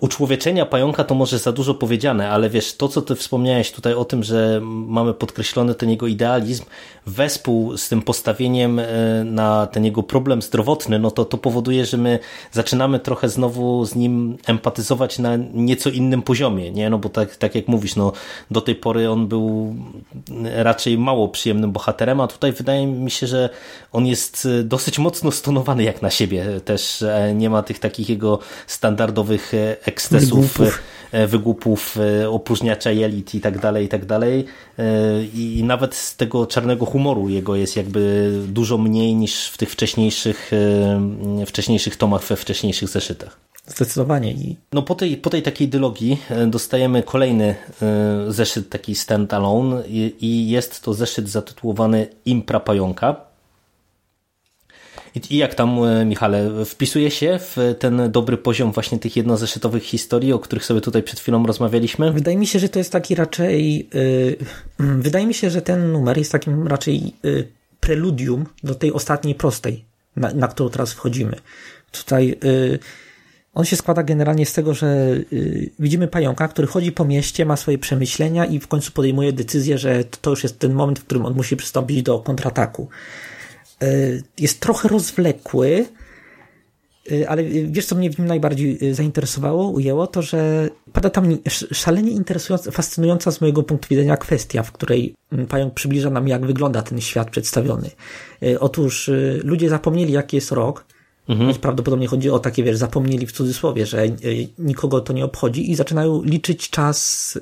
uczłowieczenia 0.00 0.66
pająka 0.66 1.04
to 1.04 1.14
może 1.14 1.38
za 1.38 1.52
dużo 1.52 1.74
powiedziane, 1.74 2.30
ale 2.30 2.50
wiesz, 2.50 2.76
to 2.76 2.88
co 2.88 3.02
ty 3.02 3.14
wspomniałeś 3.14 3.72
tutaj 3.72 3.94
o 3.94 4.04
tym, 4.04 4.22
że 4.22 4.60
mamy 4.62 5.14
podkreślony 5.14 5.74
ten 5.74 5.90
jego 5.90 6.06
idealizm, 6.06 6.64
wespół 7.06 7.76
z 7.76 7.88
tym 7.88 8.02
postawieniem 8.02 8.78
e, 8.78 8.84
na 9.24 9.66
ten 9.66 9.84
jego 9.84 10.02
problem 10.02 10.42
zdrowotny, 10.42 10.98
no 10.98 11.10
to 11.10 11.24
to 11.24 11.38
powoduje, 11.38 11.86
że 11.86 11.96
my 11.96 12.18
zaczynamy 12.52 12.98
trochę 12.98 13.28
znowu 13.28 13.84
z 13.84 13.94
nim 13.94 14.36
empatyzować 14.46 15.18
na 15.18 15.36
nieco 15.54 15.90
innym 15.90 16.22
poziomie, 16.22 16.70
nie? 16.70 16.90
No 16.90 16.98
bo 16.98 17.08
tak, 17.08 17.36
tak 17.36 17.54
jak 17.54 17.68
mówisz, 17.68 17.96
no 17.96 18.12
do 18.50 18.60
tej 18.60 18.74
pory 18.74 19.10
on 19.10 19.26
był 19.26 19.74
raczej 20.54 20.98
mało 20.98 21.28
przyjemnym 21.28 21.72
bohaterem, 21.72 22.20
a 22.20 22.26
tutaj 22.26 22.52
wydaje 22.52 22.86
mi 22.86 23.10
się, 23.10 23.26
że 23.26 23.48
on 23.92 24.06
jest 24.06 24.48
dosyć 24.64 24.98
mocno 24.98 25.30
stonowany 25.30 25.82
jak 25.82 26.02
na 26.02 26.10
siebie 26.10 26.46
też, 26.64 27.04
nie 27.34 27.50
ma 27.50 27.62
tych 27.62 27.78
takich 27.78 28.08
jego 28.08 28.38
standardowych 28.66 29.54
e, 29.54 29.69
ekscesów, 29.84 30.30
wygłupów, 30.30 30.82
e, 31.12 31.26
wygłupów 31.26 31.96
e, 32.22 32.30
opróżniacza 32.30 32.90
jelit 32.90 33.34
i 33.34 33.40
tak 33.40 33.58
dalej, 33.58 33.86
i 33.86 33.88
tak 33.88 34.06
dalej. 34.06 34.44
E, 34.78 34.84
I 35.34 35.62
nawet 35.64 35.94
z 35.94 36.16
tego 36.16 36.46
czarnego 36.46 36.86
humoru 36.86 37.28
jego 37.28 37.56
jest 37.56 37.76
jakby 37.76 38.32
dużo 38.48 38.78
mniej 38.78 39.14
niż 39.14 39.48
w 39.48 39.58
tych 39.58 39.70
wcześniejszych, 39.70 40.50
wcześniejszych 41.46 41.96
tomach, 41.96 42.24
we 42.24 42.36
wcześniejszych 42.36 42.88
zeszytach. 42.88 43.36
Zdecydowanie. 43.66 44.34
No 44.72 44.82
po 44.82 44.94
tej, 44.94 45.16
po 45.16 45.30
tej 45.30 45.42
takiej 45.42 45.68
dylogii 45.68 46.20
dostajemy 46.46 47.02
kolejny 47.02 47.54
zeszyt 48.28 48.70
taki 48.70 48.94
stand-alone 48.94 49.82
i 50.20 50.50
jest 50.50 50.82
to 50.82 50.94
zeszyt 50.94 51.28
zatytułowany 51.28 52.06
Impra 52.24 52.60
Pająka. 52.60 53.29
I 55.14 55.36
jak 55.36 55.54
tam, 55.54 55.84
e, 55.84 56.04
Michale, 56.04 56.64
wpisuje 56.64 57.10
się 57.10 57.38
w 57.38 57.56
ten 57.78 58.12
dobry 58.12 58.36
poziom 58.36 58.72
właśnie 58.72 58.98
tych 58.98 59.16
jednozeszytowych 59.16 59.82
historii, 59.82 60.32
o 60.32 60.38
których 60.38 60.64
sobie 60.64 60.80
tutaj 60.80 61.02
przed 61.02 61.20
chwilą 61.20 61.46
rozmawialiśmy? 61.46 62.12
Wydaje 62.12 62.36
mi 62.36 62.46
się, 62.46 62.58
że 62.58 62.68
to 62.68 62.78
jest 62.78 62.92
taki 62.92 63.14
raczej. 63.14 63.88
Yy, 63.94 64.36
wydaje 64.78 65.26
mi 65.26 65.34
się, 65.34 65.50
że 65.50 65.62
ten 65.62 65.92
numer 65.92 66.18
jest 66.18 66.32
takim 66.32 66.68
raczej 66.68 67.12
yy, 67.22 67.48
preludium 67.80 68.46
do 68.64 68.74
tej 68.74 68.92
ostatniej 68.92 69.34
prostej, 69.34 69.84
na, 70.16 70.32
na 70.32 70.48
którą 70.48 70.70
teraz 70.70 70.92
wchodzimy. 70.92 71.36
Tutaj. 71.92 72.38
Yy, 72.44 72.78
on 73.54 73.64
się 73.64 73.76
składa 73.76 74.02
generalnie 74.02 74.46
z 74.46 74.52
tego, 74.52 74.74
że 74.74 75.16
widzimy 75.78 76.08
pająka, 76.08 76.48
który 76.48 76.68
chodzi 76.68 76.92
po 76.92 77.04
mieście, 77.04 77.46
ma 77.46 77.56
swoje 77.56 77.78
przemyślenia 77.78 78.46
i 78.46 78.60
w 78.60 78.68
końcu 78.68 78.92
podejmuje 78.92 79.32
decyzję, 79.32 79.78
że 79.78 80.04
to 80.04 80.30
już 80.30 80.42
jest 80.42 80.58
ten 80.58 80.72
moment, 80.72 80.98
w 80.98 81.04
którym 81.04 81.26
on 81.26 81.34
musi 81.34 81.56
przystąpić 81.56 82.02
do 82.02 82.18
kontrataku. 82.18 82.88
E, 83.82 83.86
jest 84.38 84.60
trochę 84.60 84.88
rozwlekły, 84.88 85.86
e, 87.12 87.30
ale 87.30 87.44
wiesz, 87.44 87.86
co 87.86 87.94
mnie 87.94 88.10
w 88.10 88.18
nim 88.18 88.28
najbardziej 88.28 88.78
e, 88.82 88.94
zainteresowało, 88.94 89.68
ujęło, 89.68 90.06
to, 90.06 90.22
że 90.22 90.68
pada 90.92 91.10
tam 91.10 91.38
szalenie 91.72 92.10
interesująca, 92.10 92.70
fascynująca 92.70 93.30
z 93.30 93.40
mojego 93.40 93.62
punktu 93.62 93.88
widzenia 93.90 94.16
kwestia, 94.16 94.62
w 94.62 94.72
której 94.72 95.14
mm, 95.32 95.46
pająk 95.46 95.74
przybliża 95.74 96.10
nam, 96.10 96.28
jak 96.28 96.46
wygląda 96.46 96.82
ten 96.82 97.00
świat 97.00 97.30
przedstawiony. 97.30 97.90
Otóż 98.60 99.10
ludzie 99.44 99.68
zapomnieli, 99.68 100.12
jaki 100.12 100.36
jest 100.36 100.52
rok, 100.52 100.84
mhm. 101.28 101.54
prawdopodobnie 101.54 102.06
chodzi 102.06 102.30
o 102.30 102.38
takie, 102.38 102.64
wiesz, 102.64 102.76
zapomnieli 102.76 103.26
w 103.26 103.32
cudzysłowie, 103.32 103.86
że 103.86 104.06
nikogo 104.58 105.00
to 105.00 105.12
nie 105.12 105.24
obchodzi 105.24 105.70
i 105.70 105.74
zaczynają 105.74 106.22
liczyć 106.22 106.70
czas 106.70 107.38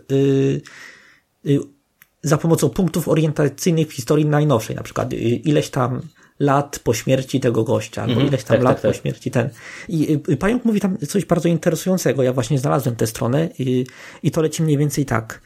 za 2.23 2.38
pomocą 2.38 2.68
punktów 2.68 3.09
orientacyjnych 3.09 3.88
w 3.88 3.92
historii 3.92 4.26
najnowszej, 4.26 4.76
na 4.76 4.83
przykład 4.83 5.12
ileś 5.45 5.71
tam 5.71 6.00
lat 6.38 6.78
po 6.85 6.95
śmierci 6.95 7.40
tego 7.40 7.64
gościa, 7.64 8.02
albo 8.02 8.14
mm, 8.14 8.26
ileś 8.26 8.45
tam 8.45 8.57
tak, 8.57 8.64
lat 8.64 8.76
tak, 8.76 8.83
tak. 8.83 8.92
po 8.92 8.99
śmierci 8.99 9.30
ten. 9.30 9.50
I 9.88 10.21
y, 10.28 10.37
Pająk 10.37 10.64
mówi 10.64 10.80
tam 10.80 10.99
coś 10.99 11.25
bardzo 11.25 11.49
interesującego. 11.49 12.23
Ja 12.23 12.33
właśnie 12.33 12.59
znalazłem 12.59 12.97
tę 12.97 13.07
stronę 13.07 13.49
i, 13.59 13.87
i 14.23 14.30
to 14.30 14.42
leci 14.42 14.62
mniej 14.62 14.78
więcej 14.78 15.04
tak. 15.04 15.40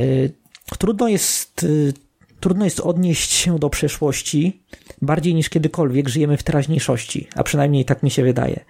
Y, 0.00 0.32
trudno 0.78 1.08
jest, 1.08 1.62
y, 1.62 1.92
trudno 2.40 2.64
jest 2.64 2.80
odnieść 2.80 3.32
się 3.32 3.58
do 3.58 3.70
przeszłości 3.70 4.62
bardziej 5.02 5.34
niż 5.34 5.48
kiedykolwiek 5.48 6.08
żyjemy 6.08 6.36
w 6.36 6.42
teraźniejszości, 6.42 7.28
a 7.34 7.42
przynajmniej 7.42 7.84
tak 7.84 8.02
mi 8.02 8.10
się 8.10 8.22
wydaje. 8.22 8.64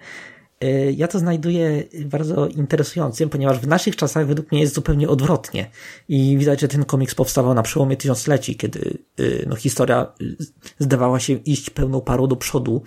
Y, 0.63 0.93
ja 0.97 1.07
to 1.07 1.19
znajduję 1.19 1.83
bardzo 2.05 2.47
interesującym, 2.47 3.29
ponieważ 3.29 3.59
w 3.59 3.67
naszych 3.67 3.95
czasach 3.95 4.27
według 4.27 4.51
mnie 4.51 4.61
jest 4.61 4.73
zupełnie 4.73 5.09
odwrotnie. 5.09 5.69
I 6.09 6.37
widać, 6.37 6.61
że 6.61 6.67
ten 6.67 6.85
komiks 6.85 7.15
powstawał 7.15 7.53
na 7.53 7.63
przełomie 7.63 7.97
tysiącleci, 7.97 8.55
kiedy 8.55 8.97
y, 9.19 9.45
no, 9.49 9.55
historia 9.55 10.07
y, 10.21 10.35
zdawała 10.79 11.19
się 11.19 11.33
iść 11.33 11.69
pełną 11.69 12.01
parą 12.01 12.27
do 12.27 12.35
przodu. 12.35 12.83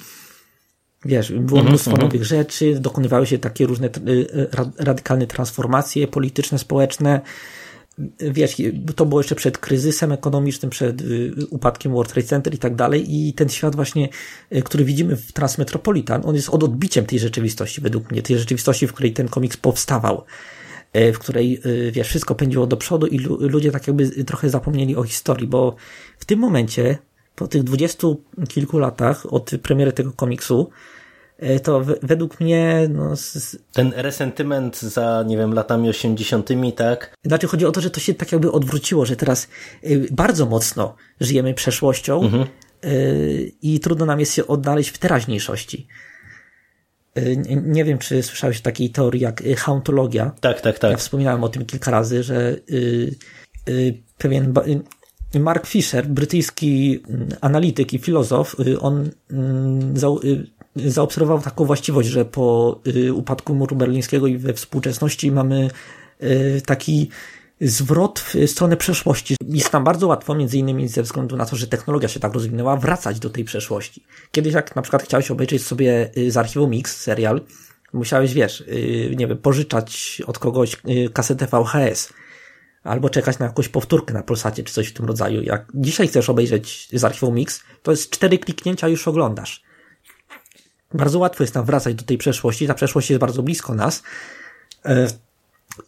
Wiesz, 1.05 1.33
było 1.33 1.61
-hmm, 1.61 1.69
mnóstwo 1.69 1.91
mm 1.91 2.01
-hmm. 2.01 2.05
nowych 2.05 2.25
rzeczy, 2.25 2.81
dokonywały 2.81 3.27
się 3.27 3.39
takie 3.39 3.67
różne 3.67 3.89
radykalne 4.79 5.27
transformacje 5.27 6.09
polityczne, 6.09 6.59
społeczne 6.59 7.21
wiesz, 8.21 8.57
to 8.97 9.07
było 9.07 9.21
jeszcze 9.21 9.35
przed 9.35 9.59
kryzysem 9.59 10.13
ekonomicznym, 10.13 10.71
przed 10.71 11.01
y, 11.01 11.33
upadkiem 11.51 11.93
World 11.93 12.13
Trade 12.13 12.29
Center 12.29 12.55
i 12.55 12.59
tak 12.59 12.75
dalej 12.75 13.15
i 13.17 13.33
ten 13.33 13.49
świat 13.49 13.77
właśnie, 13.77 14.09
y, 14.53 14.63
który 14.63 14.85
widzimy 14.85 15.17
w 15.17 15.33
Transmetropolitan, 15.33 16.23
on 16.25 16.35
jest 16.35 16.49
od 16.49 16.65
odbiciem 16.65 17.07
tej 17.07 17.19
rzeczywistości 17.19 17.81
według 17.81 18.11
mnie, 18.11 18.23
tej 18.23 18.39
rzeczywistości, 18.39 18.87
w 18.87 18.93
której 18.93 19.13
ten 19.13 19.29
komiks 19.29 19.57
powstawał 19.57 20.25
y, 20.97 21.13
w 21.13 21.19
której, 21.19 21.61
wiesz, 21.93 22.09
wszystko 22.09 22.35
pędziło 22.35 22.67
do 22.67 22.77
przodu 22.77 23.07
i 23.07 23.19
ludzie 23.19 23.73
tak 23.73 23.87
jakby 23.87 24.25
trochę 24.25 24.51
zapomnieli 24.51 24.97
o 24.97 25.03
historii, 25.03 25.47
bo 25.47 25.77
w 26.19 26.25
tym 26.25 26.39
momencie, 26.39 26.99
po 27.37 27.49
tych 27.49 27.63
dwudziestu 27.63 28.23
kilku 28.49 28.79
latach 28.79 29.33
od 29.33 29.51
premiery 29.63 29.93
tego 29.93 30.13
komiksu, 30.13 30.71
E, 30.71 31.02
to 31.63 31.85
według 32.03 32.41
mnie... 32.41 32.89
No, 32.91 33.17
z... 33.17 33.59
Ten 33.73 33.93
resentyment 33.97 34.79
za, 34.79 35.25
nie 35.27 35.37
wiem, 35.37 35.55
latami 35.55 35.89
80., 35.89 36.49
tak? 36.77 37.15
Znaczy 37.25 37.47
chodzi 37.47 37.67
o 37.67 37.73
to, 37.73 37.81
że 37.81 37.91
to 37.91 38.01
się 38.01 38.15
tak 38.15 38.33
jakby 38.33 38.53
odwróciło, 38.53 39.07
że 39.07 39.17
teraz 39.17 39.49
y, 39.85 40.09
bardzo 40.11 40.47
mocno 40.47 40.95
żyjemy 41.21 41.55
przeszłością, 41.55 42.23
mhm. 42.23 42.47
i 43.63 43.81
trudno 43.81 44.07
nam 44.07 44.21
jest 44.21 44.35
się 44.35 44.47
odnaleźć 44.47 44.91
w 44.91 44.99
teraźniejszości. 44.99 45.87
Nie 47.63 47.85
wiem, 47.85 47.99
czy 47.99 48.23
słyszałeś 48.23 48.61
o 48.61 48.63
takiej 48.63 48.91
teorii 48.91 49.23
jak 49.23 49.43
hauntologia. 49.57 50.33
Tak, 50.41 50.61
tak, 50.61 50.79
tak. 50.79 50.91
Ja 50.91 50.97
wspominałem 50.97 51.45
o 51.45 51.49
tym 51.49 51.67
kilka 51.67 51.91
razy, 51.91 52.23
że 52.23 52.57
pewien 54.19 54.55
Mark 55.41 55.67
Fisher, 55.67 56.07
brytyjski 56.07 57.03
mm, 57.09 57.29
analityk 57.41 57.93
i 57.93 57.99
filozof, 57.99 58.57
on 58.81 59.11
mm, 59.31 59.97
zaobserwował 60.77 61.41
taką 61.41 61.65
właściwość, 61.65 62.09
że 62.09 62.25
po 62.25 62.81
upadku 63.15 63.55
muru 63.55 63.77
berlińskiego 63.77 64.27
i 64.27 64.37
we 64.37 64.55
współczesności 64.55 65.33
mamy 65.33 65.71
taki 66.67 67.09
zwrot 67.63 68.21
w 68.21 68.35
stronę 68.47 68.77
przeszłości. 68.77 69.37
Jest 69.49 69.73
nam 69.73 69.85
bardzo 69.85 70.07
łatwo, 70.07 70.35
między 70.35 70.59
innymi 70.59 70.89
ze 70.89 71.03
względu 71.03 71.37
na 71.37 71.47
to, 71.47 71.57
że 71.57 71.67
technologia 71.67 72.09
się 72.09 72.21
tak 72.21 72.35
rozwinęła, 72.35 72.77
wracać 72.77 73.19
do 73.19 73.31
tej 73.31 73.45
przeszłości. 73.45 74.03
Kiedyś 74.33 74.55
jak 74.55 74.77
na 74.77 74.83
przykład 74.83 75.03
chciałeś 75.03 75.31
obejrzeć 75.31 75.63
sobie 75.63 76.11
y, 76.17 76.31
z 76.31 76.37
archiwum 76.37 76.71
Mix 76.71 77.01
serial, 77.01 77.41
musiałeś, 77.93 78.35
wiesz, 78.35 78.61
y, 78.61 79.15
nie 79.17 79.27
wiem, 79.27 79.39
pożyczać 79.39 80.23
od 80.27 80.39
kogoś 80.39 80.77
y, 80.89 81.11
kasetę 81.11 81.47
VHS 81.47 82.13
albo 82.85 83.11
czekać 83.11 83.39
na 83.39 83.47
jakąś 83.47 83.69
powtórkę 83.69 84.15
na 84.15 84.23
Polsacie 84.23 84.63
czy 84.63 84.75
coś 84.75 84.89
w 84.89 84.93
tym 84.93 85.07
rodzaju. 85.07 85.43
Jak 85.43 85.67
dzisiaj 85.75 86.09
chcesz 86.09 86.31
obejrzeć 86.31 86.89
z 86.93 87.05
archiwum 87.05 87.35
Mix, 87.35 87.63
to 87.83 87.91
jest 87.91 88.11
cztery 88.11 88.39
kliknięcia 88.39 88.89
już 88.89 89.09
oglądasz. 89.09 89.63
Bardzo 90.95 91.19
łatwo 91.19 91.45
jest 91.45 91.55
nam 91.55 91.65
wracać 91.65 91.95
do 91.95 92.05
tej 92.05 92.19
przeszłości, 92.19 92.67
ta 92.67 92.75
przeszłość 92.75 93.11
jest 93.11 93.21
bardzo 93.21 93.43
blisko 93.43 93.75
nas. 93.75 94.03
E, 94.85 95.07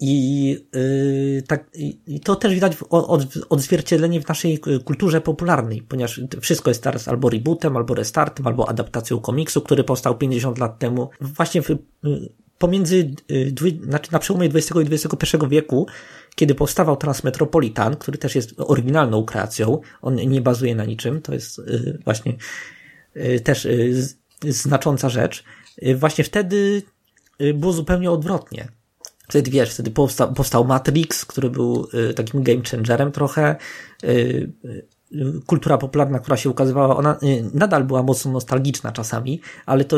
i, 0.01 0.51
yy, 0.73 1.43
tak, 1.43 1.71
i 2.07 2.21
to 2.21 2.37
też 2.37 2.55
widać 2.55 2.77
od, 2.91 3.27
odzwierciedlenie 3.49 4.21
w 4.21 4.29
naszej 4.29 4.59
kulturze 4.85 5.21
popularnej, 5.21 5.83
ponieważ 5.83 6.21
wszystko 6.41 6.71
jest 6.71 6.83
teraz 6.83 7.09
albo 7.09 7.31
rebootem, 7.31 7.77
albo 7.77 7.95
restartem, 7.95 8.47
albo 8.47 8.69
adaptacją 8.69 9.21
komiksu, 9.21 9.61
który 9.61 9.85
powstał 9.85 10.19
50 10.19 10.59
lat 10.59 10.79
temu. 10.79 11.11
Właśnie 11.21 11.63
w, 11.63 11.69
pomiędzy, 12.59 13.11
y, 13.31 13.55
znaczy 13.83 14.13
na 14.13 14.19
przełomie 14.19 14.49
XX 14.49 14.81
i 14.81 14.95
XXI 14.95 15.37
wieku, 15.49 15.87
kiedy 16.35 16.55
powstawał 16.55 16.97
Transmetropolitan, 16.97 17.97
który 17.97 18.19
też 18.19 18.35
jest 18.35 18.55
oryginalną 18.59 19.25
kreacją, 19.25 19.81
on 20.03 20.15
nie 20.15 20.41
bazuje 20.41 20.75
na 20.75 20.85
niczym, 20.85 21.23
to 21.23 21.35
jest 21.35 21.59
y, 21.59 21.99
właśnie 22.05 22.35
też 23.45 23.69
znacząca 24.53 25.09
rzecz. 25.09 25.45
Właśnie 25.97 26.25
wtedy 26.25 26.83
było 27.55 27.73
zupełnie 27.73 28.11
odwrotnie 28.11 28.69
Wtedy 29.29 29.51
wiesz, 29.51 29.75
wtedy 29.75 29.91
powstał, 29.91 30.35
powstał 30.35 30.65
Matrix, 30.65 31.25
który 31.25 31.51
był 31.51 31.89
y, 32.11 32.15
takim 32.15 32.43
game 32.43 32.63
changerem 32.71 33.13
trochę. 33.13 33.57
Y, 34.05 34.53
y, 34.65 34.85
kultura 35.47 35.79
popularna, 35.79 36.19
która 36.19 36.37
się 36.37 36.51
ukazywała, 36.51 36.97
ona 36.97 37.19
nadal 37.55 37.85
była 37.85 38.03
mocno 38.03 38.33
nostalgiczna 38.33 38.93
czasami, 38.93 39.41
ale 39.67 39.85
to 39.85 39.97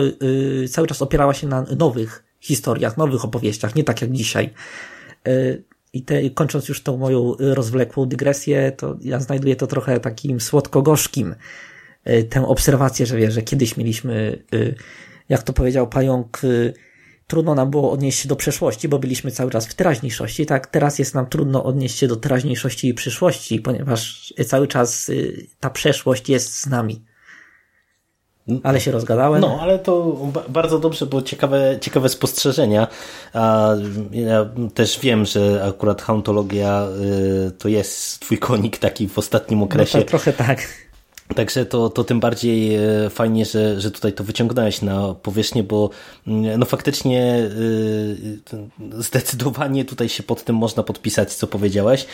cały 0.70 0.86
czas 0.86 1.02
opierała 1.02 1.34
się 1.34 1.46
na 1.46 1.62
nowych 1.78 2.24
historiach, 2.40 2.96
nowych 2.96 3.24
opowieściach, 3.24 3.74
nie 3.74 3.84
tak 3.84 4.02
jak 4.02 4.12
dzisiaj. 4.12 4.50
I 5.92 6.02
te, 6.02 6.30
kończąc 6.30 6.68
już 6.68 6.82
tą 6.82 6.96
moją 6.96 7.34
rozwlekłą 7.38 8.06
dygresję, 8.06 8.72
to 8.76 8.96
ja 9.00 9.20
znajduję 9.20 9.56
to 9.56 9.66
trochę 9.66 10.00
takim 10.00 10.40
słodko-gorzkim, 10.40 11.34
tę 12.30 12.46
obserwację, 12.46 13.06
że 13.06 13.16
wiesz, 13.16 13.34
że 13.34 13.42
kiedyś 13.42 13.76
mieliśmy, 13.76 14.42
jak 15.28 15.42
to 15.42 15.52
powiedział 15.52 15.88
pająk, 15.88 16.40
trudno 17.26 17.54
nam 17.54 17.70
było 17.70 17.92
odnieść 17.92 18.18
się 18.18 18.28
do 18.28 18.36
przeszłości, 18.36 18.88
bo 18.88 18.98
byliśmy 18.98 19.30
cały 19.30 19.50
czas 19.50 19.66
w 19.66 19.74
teraźniejszości. 19.74 20.46
Tak, 20.46 20.66
teraz 20.66 20.98
jest 20.98 21.14
nam 21.14 21.26
trudno 21.26 21.64
odnieść 21.64 21.98
się 21.98 22.08
do 22.08 22.16
teraźniejszości 22.16 22.88
i 22.88 22.94
przyszłości, 22.94 23.60
ponieważ 23.60 24.34
cały 24.46 24.68
czas 24.68 25.10
ta 25.60 25.70
przeszłość 25.70 26.28
jest 26.28 26.60
z 26.60 26.66
nami. 26.66 27.04
Ale 28.62 28.80
się 28.80 28.90
rozgadałem. 28.90 29.40
No, 29.40 29.58
ale 29.60 29.78
to 29.78 30.16
bardzo 30.48 30.78
dobrze, 30.78 31.06
bo 31.06 31.22
ciekawe, 31.22 31.78
ciekawe 31.80 32.08
spostrzeżenia. 32.08 32.88
Ja 34.12 34.50
też 34.74 35.00
wiem, 35.00 35.24
że 35.24 35.64
akurat 35.64 36.02
hauntologia 36.02 36.86
to 37.58 37.68
jest 37.68 38.20
twój 38.20 38.38
konik 38.38 38.78
taki 38.78 39.08
w 39.08 39.18
ostatnim 39.18 39.62
okresie. 39.62 39.98
No 39.98 40.04
trochę 40.04 40.32
tak. 40.32 40.85
Także 41.34 41.66
to, 41.66 41.90
to 41.90 42.04
tym 42.04 42.20
bardziej 42.20 42.74
e, 42.74 43.10
fajnie, 43.10 43.44
że, 43.44 43.80
że 43.80 43.90
tutaj 43.90 44.12
to 44.12 44.24
wyciągnąłeś 44.24 44.82
na 44.82 45.14
powierzchnię, 45.14 45.62
bo 45.62 45.90
mm, 46.26 46.58
no 46.60 46.66
faktycznie 46.66 47.48
e, 48.92 49.02
zdecydowanie 49.02 49.84
tutaj 49.84 50.08
się 50.08 50.22
pod 50.22 50.44
tym 50.44 50.56
można 50.56 50.82
podpisać, 50.82 51.34
co 51.34 51.46
powiedziałeś. 51.46 52.06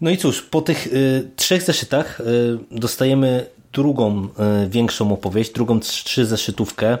No 0.00 0.10
i 0.10 0.16
cóż, 0.16 0.42
po 0.42 0.62
tych 0.62 0.86
e, 0.86 0.90
trzech 1.36 1.62
zeszytach 1.62 2.22
dostajemy 2.70 3.46
drugą 3.72 4.28
większą 4.68 5.12
opowieść, 5.12 5.52
drugą 5.52 5.80
trzy 5.80 6.26
zeszytówkę, 6.26 6.98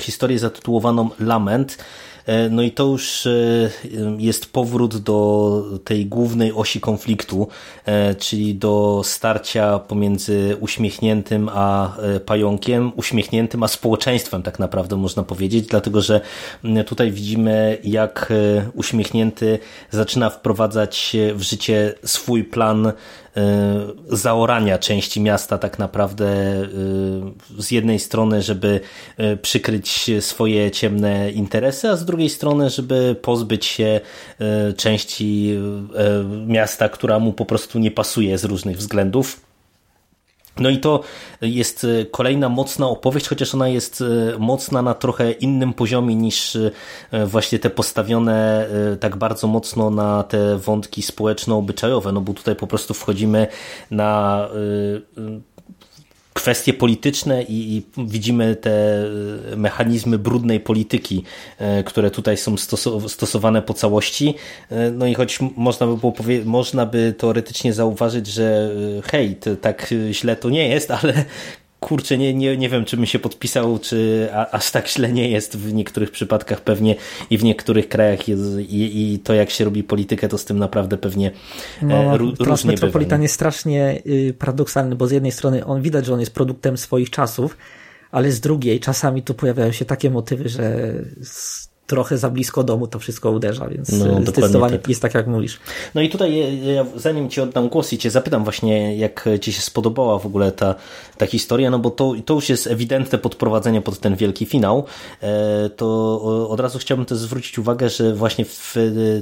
historię 0.00 0.38
zatytułowaną 0.38 1.10
Lament, 1.20 1.78
E, 2.21 2.21
no 2.50 2.62
i 2.62 2.70
to 2.70 2.84
już 2.84 3.26
e, 3.26 3.70
jest 4.18 4.52
powrót 4.52 4.96
do 4.96 5.62
tej 5.84 6.06
głównej 6.06 6.52
osi 6.52 6.80
konfliktu, 6.80 7.48
e, 7.84 8.14
czyli 8.14 8.54
do 8.54 9.02
starcia 9.04 9.78
pomiędzy 9.78 10.56
uśmiechniętym 10.60 11.50
a 11.52 11.96
pająkiem, 12.26 12.92
uśmiechniętym 12.96 13.62
a 13.62 13.68
społeczeństwem 13.68 14.42
tak 14.42 14.58
naprawdę 14.58 14.96
można 14.96 15.22
powiedzieć, 15.22 15.66
dlatego 15.66 16.02
że 16.02 16.20
tutaj 16.86 17.12
widzimy 17.12 17.78
jak 17.84 18.32
uśmiechnięty 18.74 19.58
zaczyna 19.90 20.30
wprowadzać 20.30 21.16
w 21.34 21.42
życie 21.42 21.94
swój 22.04 22.44
plan 22.44 22.92
zaorania 24.08 24.78
części 24.78 25.20
miasta 25.20 25.58
tak 25.58 25.78
naprawdę 25.78 26.26
z 27.58 27.70
jednej 27.70 27.98
strony, 27.98 28.42
żeby 28.42 28.80
przykryć 29.42 30.10
swoje 30.20 30.70
ciemne 30.70 31.30
interesy, 31.30 31.88
a 31.88 31.96
z 31.96 32.04
drugiej 32.04 32.11
strony, 32.28 32.70
żeby 32.70 33.16
pozbyć 33.22 33.66
się 33.66 34.00
części 34.76 35.58
miasta, 36.46 36.88
która 36.88 37.18
mu 37.18 37.32
po 37.32 37.44
prostu 37.44 37.78
nie 37.78 37.90
pasuje 37.90 38.38
z 38.38 38.44
różnych 38.44 38.76
względów. 38.76 39.40
No 40.56 40.70
i 40.70 40.78
to 40.78 41.00
jest 41.42 41.84
e, 41.84 42.04
kolejna 42.04 42.48
mocna 42.48 42.88
opowieść, 42.88 43.28
chociaż 43.28 43.54
ona 43.54 43.68
jest 43.68 44.00
e, 44.00 44.38
mocna 44.38 44.82
na 44.82 44.94
trochę 44.94 45.32
innym 45.32 45.72
poziomie 45.72 46.14
niż 46.14 46.56
e, 46.56 47.26
właśnie 47.26 47.58
te 47.58 47.70
postawione 47.70 48.66
tak 49.00 49.16
bardzo 49.16 49.46
mocno 49.46 49.90
na 49.90 50.22
te 50.22 50.58
wątki 50.58 51.02
społeczno-obyczajowe, 51.02 52.12
no 52.12 52.20
bo 52.20 52.32
tutaj 52.32 52.56
po 52.56 52.66
prostu 52.66 52.94
wchodzimy 52.94 53.46
na 53.90 54.48
kwestie 56.32 56.72
polityczne 56.72 57.42
i, 57.42 57.76
i, 57.76 57.82
widzimy 58.06 58.56
te 58.56 59.04
mechanizmy 59.56 60.18
brudnej 60.18 60.60
polityki, 60.60 61.24
e, 61.58 61.84
które 61.84 62.10
tutaj 62.10 62.36
są 62.36 62.56
stosowane 63.08 63.62
po 63.62 63.74
całości. 63.74 64.34
E, 64.70 64.90
no 64.90 65.06
i 65.06 65.14
choć 65.14 65.38
można 65.56 65.86
by, 65.86 65.96
było 65.96 66.14
można 66.44 66.86
by 66.86 67.14
teoretycznie 67.18 67.72
zauważyć, 67.72 68.26
że 68.26 68.70
e, 68.98 69.02
hej, 69.02 69.36
tak 69.60 69.94
źle 70.10 70.36
to 70.36 70.50
nie 70.50 70.68
jest, 70.68 70.90
ale 71.02 71.24
kurczę, 71.82 72.18
nie, 72.18 72.34
nie, 72.34 72.56
nie 72.56 72.68
wiem, 72.68 72.84
czy 72.84 72.96
bym 72.96 73.06
się 73.06 73.18
podpisał, 73.18 73.78
czy 73.78 74.28
aż 74.52 74.70
tak 74.70 74.88
źle 74.88 75.12
nie 75.12 75.28
jest 75.30 75.56
w 75.56 75.74
niektórych 75.74 76.10
przypadkach 76.10 76.60
pewnie 76.60 76.94
i 77.30 77.38
w 77.38 77.44
niektórych 77.44 77.88
krajach 77.88 78.28
jest, 78.28 78.58
i, 78.58 79.12
i 79.14 79.18
to 79.18 79.34
jak 79.34 79.50
się 79.50 79.64
robi 79.64 79.84
politykę, 79.84 80.28
to 80.28 80.38
z 80.38 80.44
tym 80.44 80.58
naprawdę 80.58 80.98
pewnie 80.98 81.30
e, 81.82 81.86
no, 81.86 82.16
różnie 82.16 82.70
Metropolitan 82.70 83.22
jest 83.22 83.34
strasznie 83.34 84.02
y, 84.06 84.34
paradoksalny, 84.38 84.96
bo 84.96 85.06
z 85.06 85.10
jednej 85.10 85.32
strony 85.32 85.64
on 85.64 85.82
widać, 85.82 86.06
że 86.06 86.14
on 86.14 86.20
jest 86.20 86.34
produktem 86.34 86.76
swoich 86.76 87.10
czasów, 87.10 87.56
ale 88.10 88.32
z 88.32 88.40
drugiej 88.40 88.80
czasami 88.80 89.22
tu 89.22 89.34
pojawiają 89.34 89.72
się 89.72 89.84
takie 89.84 90.10
motywy, 90.10 90.48
że 90.48 90.92
trochę 91.92 92.18
za 92.18 92.30
blisko 92.30 92.64
domu 92.64 92.86
to 92.86 92.98
wszystko 92.98 93.30
uderza, 93.30 93.68
więc 93.68 93.92
no, 93.92 94.22
zdecydowanie 94.22 94.78
tak. 94.78 94.88
jest 94.88 95.02
tak, 95.02 95.14
jak 95.14 95.26
mówisz. 95.26 95.60
No 95.94 96.00
i 96.00 96.08
tutaj 96.08 96.60
ja, 96.74 96.84
zanim 96.96 97.28
Ci 97.28 97.40
oddam 97.40 97.68
głos 97.68 97.92
i 97.92 97.98
Cię 97.98 98.10
zapytam 98.10 98.44
właśnie, 98.44 98.96
jak 98.96 99.28
Ci 99.40 99.52
się 99.52 99.60
spodobała 99.60 100.18
w 100.18 100.26
ogóle 100.26 100.52
ta, 100.52 100.74
ta 101.18 101.26
historia, 101.26 101.70
no 101.70 101.78
bo 101.78 101.90
to, 101.90 102.14
to 102.24 102.34
już 102.34 102.48
jest 102.48 102.66
ewidentne 102.66 103.18
podprowadzenie 103.18 103.82
pod 103.82 103.98
ten 103.98 104.16
wielki 104.16 104.46
finał, 104.46 104.84
e, 105.22 105.70
to 105.70 106.48
od 106.48 106.60
razu 106.60 106.78
chciałbym 106.78 107.06
też 107.06 107.18
zwrócić 107.18 107.58
uwagę, 107.58 107.90
że 107.90 108.14
właśnie 108.14 108.44
w, 108.44 108.72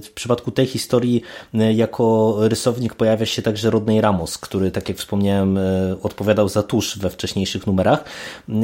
w 0.04 0.10
przypadku 0.14 0.50
tej 0.50 0.66
historii 0.66 1.22
e, 1.54 1.72
jako 1.72 2.36
rysownik 2.40 2.94
pojawia 2.94 3.26
się 3.26 3.42
także 3.42 3.70
Rodney 3.70 4.00
Ramos, 4.00 4.38
który, 4.38 4.70
tak 4.70 4.88
jak 4.88 4.98
wspomniałem, 4.98 5.58
e, 5.58 5.96
odpowiadał 6.02 6.48
za 6.48 6.62
tusz 6.62 6.98
we 6.98 7.10
wcześniejszych 7.10 7.66
numerach 7.66 8.04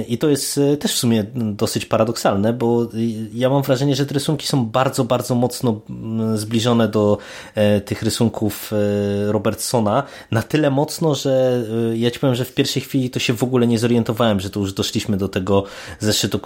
i 0.08 0.18
to 0.18 0.28
jest 0.28 0.60
też 0.80 0.94
w 0.94 0.98
sumie 0.98 1.24
dosyć 1.34 1.86
paradoksalne, 1.86 2.52
bo 2.52 2.88
ja 3.34 3.50
mam 3.50 3.62
wrażenie, 3.62 3.95
że 3.96 4.06
te 4.06 4.14
rysunki 4.14 4.46
są 4.46 4.66
bardzo, 4.66 5.04
bardzo 5.04 5.34
mocno 5.34 5.80
mm, 5.90 6.38
zbliżone 6.38 6.88
do 6.88 7.18
e, 7.54 7.80
tych 7.80 8.02
rysunków 8.02 8.72
e, 8.72 9.32
Robertsona. 9.32 10.02
Na 10.30 10.42
tyle 10.42 10.70
mocno, 10.70 11.14
że 11.14 11.62
e, 11.92 11.96
ja 11.96 12.10
ci 12.10 12.18
powiem, 12.18 12.34
że 12.34 12.44
w 12.44 12.54
pierwszej 12.54 12.82
chwili 12.82 13.10
to 13.10 13.18
się 13.18 13.32
w 13.32 13.42
ogóle 13.42 13.66
nie 13.66 13.78
zorientowałem, 13.78 14.40
że 14.40 14.50
to 14.50 14.60
już 14.60 14.72
doszliśmy 14.72 15.16
do 15.16 15.28
tego 15.28 15.64
zeszytu 16.00 16.40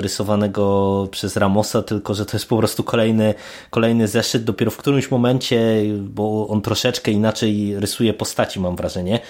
rysowanego 0.00 1.08
przez 1.10 1.36
Ramosa, 1.36 1.82
tylko 1.82 2.14
że 2.14 2.26
to 2.26 2.36
jest 2.36 2.48
po 2.48 2.58
prostu 2.58 2.84
kolejny, 2.84 3.34
kolejny 3.70 4.08
zeszyt. 4.08 4.44
Dopiero 4.44 4.70
w 4.70 4.76
którymś 4.76 5.10
momencie, 5.10 5.82
bo 6.00 6.48
on 6.48 6.62
troszeczkę 6.62 7.10
inaczej 7.10 7.80
rysuje 7.80 8.14
postaci, 8.14 8.60
mam 8.60 8.76
wrażenie, 8.76 9.20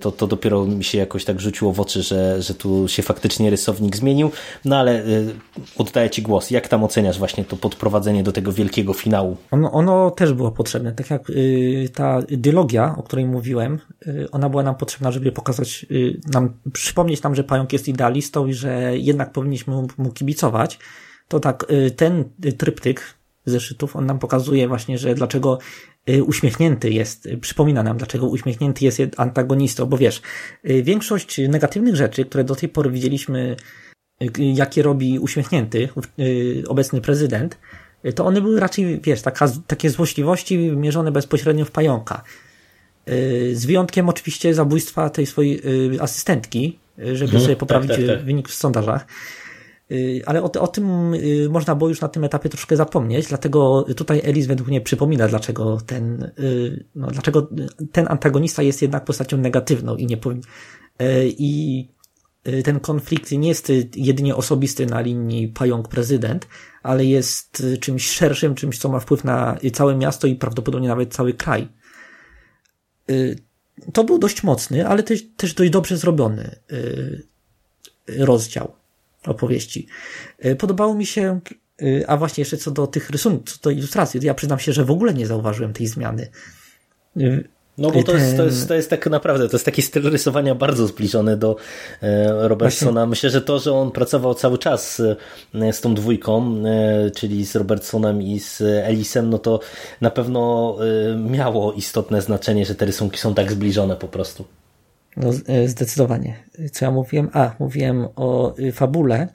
to, 0.00 0.12
to 0.12 0.26
dopiero 0.26 0.64
mi 0.64 0.84
się 0.84 0.98
jakoś 0.98 1.24
tak 1.24 1.40
rzuciło 1.40 1.72
w 1.72 1.80
oczy, 1.80 2.02
że, 2.02 2.42
że 2.42 2.54
tu 2.54 2.88
się 2.88 3.02
faktycznie 3.02 3.50
rysownik 3.50 3.96
zmienił. 3.96 4.30
No 4.64 4.76
ale 4.76 5.02
oddaję 5.78 6.10
Ci 6.10 6.22
głos. 6.22 6.50
Jak 6.58 6.68
tam 6.68 6.84
oceniasz 6.84 7.18
właśnie 7.18 7.44
to 7.44 7.56
podprowadzenie 7.56 8.22
do 8.22 8.32
tego 8.32 8.52
wielkiego 8.52 8.92
finału? 8.92 9.36
Ono, 9.50 9.72
ono 9.72 10.10
też 10.10 10.32
było 10.32 10.50
potrzebne. 10.50 10.92
Tak 10.92 11.10
jak 11.10 11.30
y, 11.30 11.88
ta 11.94 12.22
dialogia, 12.22 12.94
o 12.98 13.02
której 13.02 13.26
mówiłem, 13.26 13.78
y, 14.06 14.30
ona 14.30 14.48
była 14.48 14.62
nam 14.62 14.74
potrzebna, 14.74 15.12
żeby 15.12 15.32
pokazać, 15.32 15.86
y, 15.90 16.20
nam, 16.32 16.54
przypomnieć 16.72 17.22
nam, 17.22 17.34
że 17.34 17.44
pająk 17.44 17.72
jest 17.72 17.88
idealistą 17.88 18.46
i 18.46 18.54
że 18.54 18.98
jednak 18.98 19.32
powinniśmy 19.32 19.74
mu 19.98 20.10
kibicować. 20.10 20.78
To 21.28 21.40
tak, 21.40 21.66
y, 21.70 21.90
ten 21.90 22.24
tryptyk 22.58 23.14
zeszytów, 23.46 23.96
on 23.96 24.06
nam 24.06 24.18
pokazuje 24.18 24.68
właśnie, 24.68 24.98
że 24.98 25.14
dlaczego 25.14 25.58
y, 26.10 26.24
uśmiechnięty 26.24 26.90
jest, 26.90 27.26
y, 27.26 27.38
przypomina 27.38 27.82
nam, 27.82 27.96
dlaczego 27.96 28.26
uśmiechnięty 28.28 28.84
jest 28.84 29.00
antagonistą, 29.16 29.86
bo 29.86 29.98
wiesz, 29.98 30.22
większość 30.64 31.40
negatywnych 31.48 31.96
rzeczy, 31.96 32.24
które 32.24 32.44
do 32.44 32.54
tej 32.54 32.68
pory 32.68 32.90
widzieliśmy 32.90 33.56
jakie 34.54 34.82
robi 34.82 35.18
uśmiechnięty 35.18 35.88
y, 36.18 36.64
obecny 36.68 37.00
prezydent, 37.00 37.58
to 38.14 38.26
one 38.26 38.40
były 38.40 38.60
raczej, 38.60 39.00
wiesz, 39.00 39.22
taka, 39.22 39.48
takie 39.66 39.90
złośliwości 39.90 40.58
mierzone 40.58 41.12
bezpośrednio 41.12 41.64
w 41.64 41.70
pająka. 41.70 42.22
Y, 43.08 43.56
z 43.56 43.66
wyjątkiem 43.66 44.08
oczywiście 44.08 44.54
zabójstwa 44.54 45.10
tej 45.10 45.26
swojej 45.26 45.60
y, 45.94 46.02
asystentki, 46.02 46.78
żeby 46.98 47.24
mhm, 47.24 47.42
sobie 47.42 47.54
tak, 47.54 47.58
poprawić 47.58 47.90
tak, 47.90 47.98
tak, 47.98 48.06
tak. 48.06 48.24
wynik 48.24 48.48
w 48.48 48.54
sondażach. 48.54 49.06
Ale 50.26 50.42
o, 50.42 50.52
o, 50.52 50.66
tym 50.66 51.14
można 51.50 51.74
było 51.74 51.88
już 51.88 52.00
na 52.00 52.08
tym 52.08 52.24
etapie 52.24 52.48
troszkę 52.48 52.76
zapomnieć, 52.76 53.26
dlatego 53.26 53.86
tutaj 53.96 54.20
Elis 54.24 54.46
według 54.46 54.68
mnie 54.68 54.80
przypomina, 54.80 55.28
dlaczego 55.28 55.78
ten, 55.86 56.30
no, 56.94 57.06
dlaczego 57.06 57.48
ten 57.92 58.06
antagonista 58.08 58.62
jest 58.62 58.82
jednak 58.82 59.04
postacią 59.04 59.36
negatywną 59.36 59.96
i 59.96 60.06
nie 60.06 60.16
powinien. 60.16 60.44
I 61.26 61.88
Y, 61.88 61.97
ten 62.64 62.80
konflikt 62.80 63.32
nie 63.32 63.48
jest 63.48 63.72
jedynie 63.96 64.36
osobisty 64.36 64.86
na 64.86 65.00
linii 65.00 65.48
pająk-prezydent, 65.48 66.46
ale 66.82 67.04
jest 67.04 67.60
y, 67.60 67.78
czymś 67.78 68.10
szerszym, 68.10 68.54
czymś, 68.54 68.78
co 68.78 68.88
ma 68.88 69.00
wpływ 69.00 69.24
na 69.24 69.58
całe 69.72 69.96
miasto 69.96 70.26
i 70.26 70.36
prawdopodobnie 70.36 70.88
nawet 70.88 71.14
cały 71.14 71.34
kraj. 71.34 71.68
Y, 73.10 73.38
to 73.92 74.04
był 74.04 74.18
dość 74.18 74.42
mocny, 74.42 74.88
ale 74.88 75.02
też, 75.02 75.22
też 75.36 75.54
dość 75.54 75.70
dobrze 75.70 75.96
zrobiony 75.96 76.56
rozdział 78.18 78.72
opowieści. 79.26 79.86
Podobało 80.58 80.94
mi 80.94 81.06
się, 81.06 81.40
a 82.06 82.16
właśnie 82.16 82.42
jeszcze 82.42 82.56
co 82.56 82.70
do 82.70 82.86
tych 82.86 83.10
rysunków, 83.10 83.52
co 83.52 83.62
do 83.62 83.70
ilustracji, 83.70 84.20
ja 84.22 84.34
przyznam 84.34 84.58
się, 84.58 84.72
że 84.72 84.84
w 84.84 84.90
ogóle 84.90 85.14
nie 85.14 85.26
zauważyłem 85.26 85.72
tej 85.72 85.86
zmiany. 85.86 86.28
No 87.78 87.90
bo 87.90 88.02
to 88.02 88.14
jest, 88.16 88.36
to, 88.36 88.44
jest, 88.44 88.68
to 88.68 88.74
jest 88.74 88.90
tak 88.90 89.06
naprawdę, 89.06 89.48
to 89.48 89.56
jest 89.56 89.64
taki 89.64 89.82
styl 89.82 90.10
rysowania 90.10 90.54
bardzo 90.54 90.86
zbliżony 90.86 91.36
do 91.36 91.56
e, 92.02 92.48
Robertsona. 92.48 93.06
Myślę, 93.06 93.30
że 93.30 93.42
to, 93.42 93.58
że 93.58 93.72
on 93.72 93.90
pracował 93.90 94.34
cały 94.34 94.58
czas 94.58 95.02
e, 95.54 95.72
z 95.72 95.80
tą 95.80 95.94
dwójką, 95.94 96.62
e, 96.66 97.10
czyli 97.10 97.46
z 97.46 97.56
Robertsonem 97.56 98.22
i 98.22 98.40
z 98.40 98.60
Elisem, 98.60 99.30
no 99.30 99.38
to 99.38 99.60
na 100.00 100.10
pewno 100.10 100.76
miało 101.16 101.72
istotne 101.72 102.22
znaczenie, 102.22 102.66
że 102.66 102.74
te 102.74 102.86
rysunki 102.86 103.18
są 103.18 103.34
tak 103.34 103.52
zbliżone 103.52 103.96
po 103.96 104.08
prostu. 104.08 104.44
No 105.16 105.30
zdecydowanie. 105.66 106.36
Co 106.72 106.84
ja 106.84 106.90
mówiłem? 106.90 107.30
A, 107.32 107.54
mówiłem 107.58 108.08
o 108.16 108.54
fabule. 108.72 109.28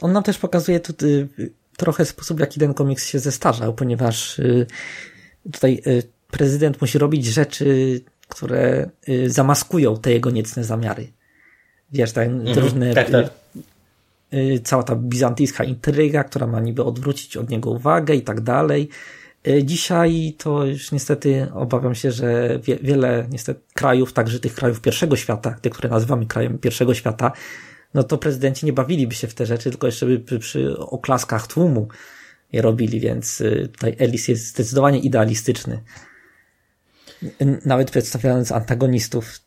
On 0.00 0.12
nam 0.12 0.22
też 0.22 0.38
pokazuje 0.38 0.80
tu 0.80 0.92
trochę 1.76 2.04
sposób, 2.04 2.36
w 2.36 2.40
jaki 2.40 2.60
ten 2.60 2.74
komiks 2.74 3.06
się 3.06 3.18
zestarzał, 3.18 3.74
ponieważ 3.74 4.40
tutaj 5.52 5.82
prezydent 6.30 6.80
musi 6.80 6.98
robić 6.98 7.26
rzeczy, 7.26 8.00
które 8.28 8.90
y, 9.08 9.30
zamaskują 9.30 9.96
te 9.96 10.12
jego 10.12 10.30
niecne 10.30 10.64
zamiary. 10.64 11.12
Wiesz, 11.92 12.12
tak, 12.12 12.28
mhm, 12.28 12.58
różne. 12.58 12.94
Tak, 12.94 13.10
tak. 13.10 13.30
Y, 14.34 14.60
cała 14.64 14.82
ta 14.82 14.96
bizantyjska 14.96 15.64
intryga, 15.64 16.24
która 16.24 16.46
ma 16.46 16.60
niby 16.60 16.84
odwrócić 16.84 17.36
od 17.36 17.50
niego 17.50 17.70
uwagę 17.70 18.14
i 18.14 18.22
tak 18.22 18.40
dalej. 18.40 18.88
Y, 19.48 19.64
dzisiaj 19.64 20.34
to 20.38 20.64
już 20.64 20.92
niestety 20.92 21.46
obawiam 21.54 21.94
się, 21.94 22.10
że 22.10 22.58
wie, 22.62 22.76
wiele 22.82 23.26
niestety 23.30 23.60
krajów, 23.74 24.12
także 24.12 24.40
tych 24.40 24.54
krajów 24.54 24.80
pierwszego 24.80 25.16
świata, 25.16 25.56
tych, 25.62 25.72
które 25.72 25.88
nazywamy 25.88 26.26
krajem 26.26 26.58
pierwszego 26.58 26.94
świata, 26.94 27.32
no 27.94 28.02
to 28.02 28.18
prezydenci 28.18 28.66
nie 28.66 28.72
bawiliby 28.72 29.14
się 29.14 29.26
w 29.26 29.34
te 29.34 29.46
rzeczy, 29.46 29.70
tylko 29.70 29.86
jeszcze 29.86 30.06
by 30.06 30.18
przy, 30.18 30.38
przy 30.38 30.78
oklaskach 30.78 31.46
tłumu 31.46 31.88
je 32.52 32.62
robili, 32.62 33.00
więc 33.00 33.42
tutaj 33.72 33.96
Elis 33.98 34.28
jest 34.28 34.46
zdecydowanie 34.46 34.98
idealistyczny 34.98 35.82
nawet 37.64 37.90
przedstawiając 37.90 38.52
antagonistów. 38.52 39.40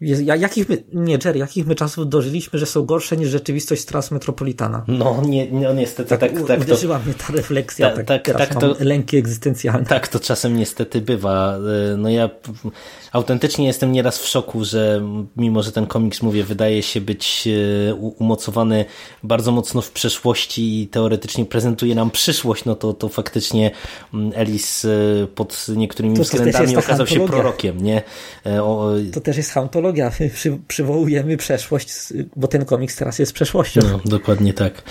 Jakich 0.00 0.68
my, 0.68 0.84
nie, 0.92 1.18
Jerry, 1.24 1.38
jakich 1.38 1.66
my 1.66 1.74
czasów 1.74 2.08
dożyliśmy, 2.08 2.58
że 2.58 2.66
są 2.66 2.82
gorsze 2.82 3.16
niż 3.16 3.28
rzeczywistość 3.28 3.84
Transmetropolitana? 3.84 4.84
No, 4.88 5.22
nie, 5.26 5.46
no 5.50 5.74
niestety 5.74 6.08
tak, 6.08 6.20
tak, 6.20 6.46
tak 6.46 6.60
Uderzyła 6.60 6.98
to, 6.98 7.04
mnie 7.04 7.14
ta 7.14 7.32
refleksja, 7.32 7.90
ta, 7.90 8.04
tak, 8.04 8.24
tak, 8.24 8.36
tak 8.36 8.60
to, 8.60 8.76
lęki 8.80 9.16
egzystencjalne. 9.16 9.86
Tak, 9.86 10.08
to 10.08 10.20
czasem 10.20 10.56
niestety 10.56 11.00
bywa. 11.00 11.58
Y, 11.92 11.96
no 11.96 12.08
ja 12.08 12.30
autentycznie 13.12 13.66
jestem 13.66 13.92
nieraz 13.92 14.18
w 14.18 14.26
szoku, 14.26 14.64
że 14.64 15.02
mimo, 15.36 15.62
że 15.62 15.72
ten 15.72 15.86
komiks, 15.86 16.22
mówię, 16.22 16.44
wydaje 16.44 16.82
się 16.82 17.00
być 17.00 17.48
e, 17.90 17.94
umocowany 17.94 18.84
bardzo 19.22 19.52
mocno 19.52 19.80
w 19.80 19.90
przeszłości 19.90 20.82
i 20.82 20.88
teoretycznie 20.88 21.44
prezentuje 21.44 21.94
nam 21.94 22.10
przyszłość, 22.10 22.64
no 22.64 22.74
to, 22.74 22.92
to 22.92 23.08
faktycznie 23.08 23.70
mm, 24.14 24.32
Elis 24.34 24.84
e, 24.84 24.88
pod 25.34 25.66
niektórymi 25.76 26.16
względami 26.16 26.76
okazał 26.76 27.06
się 27.06 27.26
prorokiem, 27.26 27.82
nie? 27.82 28.02
E, 28.46 28.62
o... 28.62 28.92
To 29.12 29.20
też 29.20 29.36
jest 29.36 29.50
hauntologia. 29.86 30.30
Przy, 30.34 30.58
przywołujemy 30.68 31.36
przeszłość, 31.36 31.88
bo 32.36 32.48
ten 32.48 32.64
komiks 32.64 32.96
teraz 32.96 33.18
jest 33.18 33.32
przeszłością. 33.32 33.80
No, 33.84 34.00
dokładnie 34.04 34.54
tak. 34.54 34.82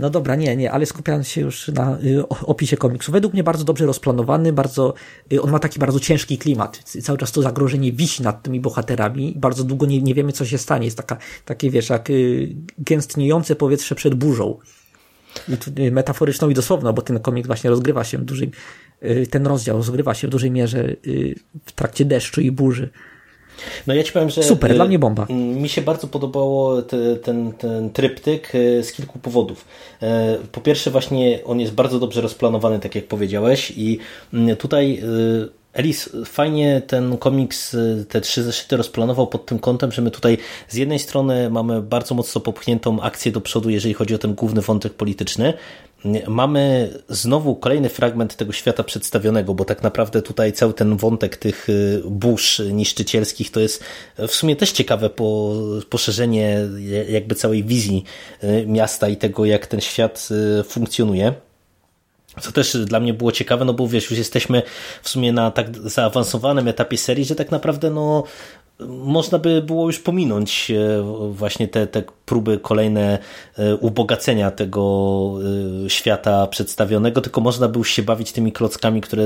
No 0.00 0.10
dobra, 0.10 0.34
nie, 0.34 0.56
nie, 0.56 0.72
ale 0.72 0.86
skupiając 0.86 1.28
się 1.28 1.40
już 1.40 1.68
na 1.68 1.98
y, 1.98 2.28
opisie 2.28 2.76
komiksu. 2.76 3.12
Według 3.12 3.32
mnie 3.32 3.44
bardzo 3.44 3.64
dobrze 3.64 3.86
rozplanowany, 3.86 4.52
bardzo, 4.52 4.94
y, 5.32 5.42
on 5.42 5.50
ma 5.50 5.58
taki 5.58 5.78
bardzo 5.78 6.00
ciężki 6.00 6.38
klimat. 6.38 6.78
Cały 7.02 7.18
czas 7.18 7.32
to 7.32 7.42
zagrożenie 7.42 7.92
wisi 7.92 8.22
nad 8.22 8.42
tymi 8.42 8.60
bohaterami. 8.60 9.34
Bardzo 9.36 9.64
długo 9.64 9.86
nie, 9.86 10.02
nie 10.02 10.14
wiemy, 10.14 10.32
co 10.32 10.44
się 10.44 10.58
stanie. 10.58 10.84
Jest 10.84 10.96
taka, 10.96 11.16
takie, 11.44 11.70
wiesz, 11.70 11.88
jak 11.88 12.10
y, 12.10 12.48
gęstniejące 12.78 13.56
powietrze 13.56 13.94
przed 13.94 14.14
burzą. 14.14 14.58
Metaforyczną 15.92 16.48
i 16.48 16.54
dosłowną, 16.54 16.92
bo 16.92 17.02
ten 17.02 17.20
komik 17.20 17.46
właśnie 17.46 17.70
rozgrywa 17.70 18.04
się 18.04 18.18
w 18.18 18.24
dużej, 18.24 18.50
y, 19.02 19.26
ten 19.30 19.46
rozdział 19.46 19.76
rozgrywa 19.76 20.14
się 20.14 20.26
w 20.26 20.30
dużej 20.30 20.50
mierze 20.50 20.96
w 21.66 21.72
trakcie 21.72 22.04
deszczu 22.04 22.40
i 22.40 22.50
burzy. 22.50 22.90
No 23.86 23.94
ja 23.94 24.02
ci 24.02 24.12
powiem, 24.12 24.30
że 24.30 24.42
Super, 24.42 24.74
dla 24.74 24.84
mnie 24.84 24.98
bomba. 24.98 25.26
Mi 25.30 25.68
się 25.68 25.82
bardzo 25.82 26.06
podobało 26.06 26.82
te, 26.82 27.16
ten, 27.16 27.52
ten 27.52 27.90
tryptyk 27.90 28.54
y, 28.54 28.84
z 28.84 28.92
kilku 28.92 29.18
powodów. 29.18 29.64
Y, 30.02 30.06
po 30.52 30.60
pierwsze 30.60 30.90
właśnie 30.90 31.44
on 31.44 31.60
jest 31.60 31.74
bardzo 31.74 31.98
dobrze 31.98 32.20
rozplanowany, 32.20 32.80
tak 32.80 32.94
jak 32.94 33.04
powiedziałeś 33.04 33.72
i 33.76 33.98
mm, 34.34 34.56
tutaj 34.56 35.02
Elis 35.76 36.10
fajnie 36.24 36.82
ten 36.86 37.18
komiks, 37.18 37.76
te 38.08 38.20
trzy 38.20 38.42
zeszyty 38.42 38.76
rozplanował 38.76 39.26
pod 39.26 39.46
tym 39.46 39.58
kątem, 39.58 39.92
że 39.92 40.02
my 40.02 40.10
tutaj 40.10 40.38
z 40.68 40.74
jednej 40.74 40.98
strony 40.98 41.50
mamy 41.50 41.82
bardzo 41.82 42.14
mocno 42.14 42.40
popchniętą 42.40 43.00
akcję 43.00 43.32
do 43.32 43.40
przodu, 43.40 43.70
jeżeli 43.70 43.94
chodzi 43.94 44.14
o 44.14 44.18
ten 44.18 44.34
główny 44.34 44.60
wątek 44.60 44.94
polityczny. 44.94 45.54
Mamy 46.28 46.90
znowu 47.08 47.56
kolejny 47.56 47.88
fragment 47.88 48.36
tego 48.36 48.52
świata 48.52 48.84
przedstawionego, 48.84 49.54
bo 49.54 49.64
tak 49.64 49.82
naprawdę 49.82 50.22
tutaj 50.22 50.52
cały 50.52 50.74
ten 50.74 50.96
wątek 50.96 51.36
tych 51.36 51.68
y, 51.68 52.02
burz 52.04 52.62
niszczycielskich 52.72 53.50
to 53.50 53.60
jest 53.60 53.84
w 54.18 54.32
sumie 54.32 54.56
też 54.56 54.72
ciekawe 54.72 55.10
po, 55.10 55.54
poszerzenie 55.90 56.58
jakby 57.08 57.34
całej 57.34 57.64
wizji 57.64 58.04
y, 58.44 58.66
miasta 58.66 59.08
i 59.08 59.16
tego, 59.16 59.44
jak 59.44 59.66
ten 59.66 59.80
świat 59.80 60.28
funkcjonuje. 60.64 61.34
Co 62.40 62.52
też 62.52 62.76
dla 62.76 63.00
mnie 63.00 63.14
było 63.14 63.32
ciekawe, 63.32 63.64
no 63.64 63.74
bo 63.74 63.88
wiesz, 63.88 64.10
już 64.10 64.18
jesteśmy 64.18 64.62
w 65.02 65.08
sumie 65.08 65.32
na 65.32 65.50
tak 65.50 65.76
zaawansowanym 65.88 66.68
etapie 66.68 66.98
serii, 66.98 67.24
że 67.24 67.34
tak 67.34 67.50
naprawdę 67.50 67.90
no 67.90 68.24
można 68.80 69.38
by 69.38 69.62
było 69.62 69.86
już 69.86 69.98
pominąć 69.98 70.70
e, 70.70 71.02
właśnie 71.30 71.68
te, 71.68 71.86
te 71.86 72.02
próby 72.24 72.58
kolejne 72.58 73.18
e, 73.58 73.76
ubogacenia 73.76 74.50
tego 74.50 75.32
e, 75.86 75.90
świata 75.90 76.46
przedstawionego, 76.46 77.20
tylko 77.20 77.40
można 77.40 77.68
by 77.68 77.78
już 77.78 77.90
się 77.90 78.02
bawić 78.02 78.32
tymi 78.32 78.52
klockami, 78.52 79.00
które 79.00 79.24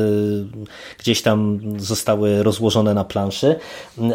gdzieś 0.98 1.22
tam 1.22 1.60
zostały 1.76 2.42
rozłożone 2.42 2.94
na 2.94 3.04
planszy. 3.04 3.56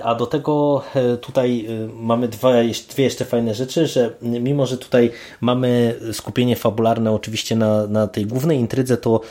A 0.04 0.16
do 0.16 0.26
tego 0.26 0.84
tutaj 1.22 1.68
mamy 1.94 2.28
dwa, 2.28 2.52
dwie 2.90 3.04
jeszcze 3.04 3.26
fajne 3.26 3.56
rzeczy, 3.56 3.88
że 3.88 4.10
mimo, 4.22 4.66
że 4.66 4.78
tutaj 4.78 5.12
mamy 5.42 5.96
skupienie 6.12 6.56
fabularne 6.56 7.12
oczywiście 7.12 7.56
na, 7.56 7.88
na 7.88 8.08
tej 8.08 8.26
głównej 8.26 8.60
intrydze, 8.60 8.98
to 8.98 9.22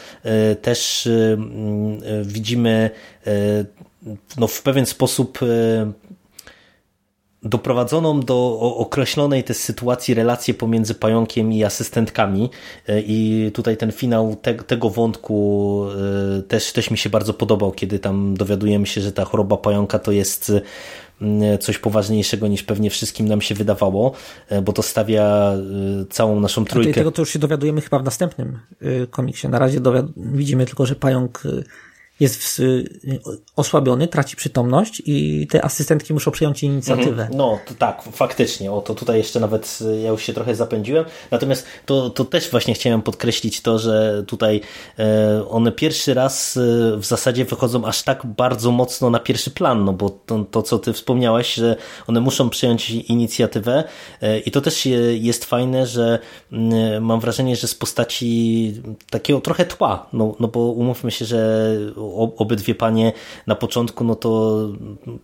też 0.63 1.09
widzimy 2.23 2.91
no, 4.37 4.47
w 4.47 4.63
pewien 4.63 4.87
sposób 4.87 5.39
e, 5.43 5.93
doprowadzoną 7.43 8.21
do 8.21 8.59
określonej 8.61 9.45
też 9.45 9.57
sytuacji 9.57 10.15
relację 10.15 10.55
pomiędzy 10.55 10.95
pająkiem 10.95 11.53
i 11.53 11.65
asystentkami 11.65 12.51
e, 12.89 13.01
i 13.01 13.51
tutaj 13.55 13.77
ten 13.77 13.93
finał 13.93 14.37
te, 14.43 14.55
tego 14.55 14.91
wątku 14.91 15.87
e, 16.39 16.43
też, 16.43 16.73
też 16.73 16.91
mi 16.91 16.99
się 16.99 17.11
bardzo 17.11 17.35
podobał, 17.35 17.73
kiedy 17.73 17.99
tam 17.99 18.35
dowiadujemy 18.37 18.87
się, 18.87 19.01
że 19.01 19.13
ta 19.13 19.25
choroba 19.25 19.57
pająka 19.57 19.99
to 19.99 20.13
jest 20.13 20.53
coś 21.61 21.79
poważniejszego 21.79 22.49
niż 22.49 22.63
pewnie 22.63 22.91
wszystkim 22.91 23.29
nam 23.29 23.41
się 23.41 23.55
wydawało, 23.55 24.13
bo 24.63 24.73
to 24.73 24.83
stawia 24.83 25.53
całą 26.11 26.41
naszą 26.41 26.65
trójkę. 26.65 26.93
Tego 26.93 27.13
to 27.13 27.23
już 27.23 27.31
się 27.31 27.39
dowiadujemy 27.39 27.81
chyba 27.81 27.99
w 27.99 28.05
następnym 28.05 28.59
komiksie. 29.11 29.49
Na 29.49 29.59
razie 29.59 29.81
widzimy 30.17 30.67
tylko, 30.67 30.87
że 30.87 30.95
pająk 30.95 31.43
jest 32.21 32.59
y, 32.59 32.85
osłabiony, 33.57 34.09
traci 34.09 34.37
przytomność 34.37 35.03
i 35.07 35.47
te 35.47 35.65
asystentki 35.65 36.15
muszą 36.15 36.31
przyjąć 36.31 36.63
inicjatywę. 36.63 37.23
Mhm. 37.23 37.39
No, 37.39 37.59
to 37.67 37.75
tak, 37.75 38.03
faktycznie. 38.13 38.73
O, 38.73 38.81
to 38.81 38.95
tutaj 38.95 39.19
jeszcze 39.19 39.41
nawet 39.41 39.79
y, 39.81 40.01
ja 40.01 40.11
już 40.11 40.23
się 40.23 40.33
trochę 40.33 40.55
zapędziłem. 40.55 41.05
Natomiast 41.31 41.67
to, 41.87 42.11
to 42.11 42.25
też 42.25 42.51
właśnie 42.51 42.75
chciałem 42.75 43.03
podkreślić 43.03 43.61
to, 43.61 43.79
że 43.79 44.25
tutaj 44.27 44.61
e, 44.99 45.49
one 45.49 45.73
pierwszy 45.73 46.15
raz 46.15 46.57
e, 46.57 46.61
w 46.97 47.05
zasadzie 47.05 47.45
wychodzą 47.45 47.85
aż 47.85 48.03
tak 48.03 48.27
bardzo 48.27 48.71
mocno 48.71 49.11
na 49.11 49.19
pierwszy 49.19 49.51
plan, 49.51 49.85
no 49.85 49.93
bo 49.93 50.11
to, 50.11 50.45
to 50.51 50.63
co 50.63 50.79
ty 50.79 50.93
wspomniałeś, 50.93 51.55
że 51.55 51.77
one 52.07 52.21
muszą 52.21 52.51
przyjąć 52.51 52.91
inicjatywę 52.91 53.85
e, 54.23 54.39
i 54.39 54.51
to 54.51 54.61
też 54.61 54.89
jest 55.13 55.45
fajne, 55.45 55.87
że 55.87 56.19
mm, 56.53 57.05
mam 57.05 57.21
wrażenie, 57.21 57.57
że 57.57 57.69
z 57.69 57.75
postaci 57.75 58.83
takiego 59.11 59.41
trochę 59.41 59.65
tła, 59.65 60.07
no, 60.13 60.35
no 60.41 60.49
bo 60.49 60.61
umówmy 60.61 61.11
się, 61.11 61.25
że 61.25 61.77
obydwie 62.37 62.75
panie 62.75 63.13
na 63.47 63.55
początku 63.55 64.05
no 64.05 64.15
to 64.15 64.59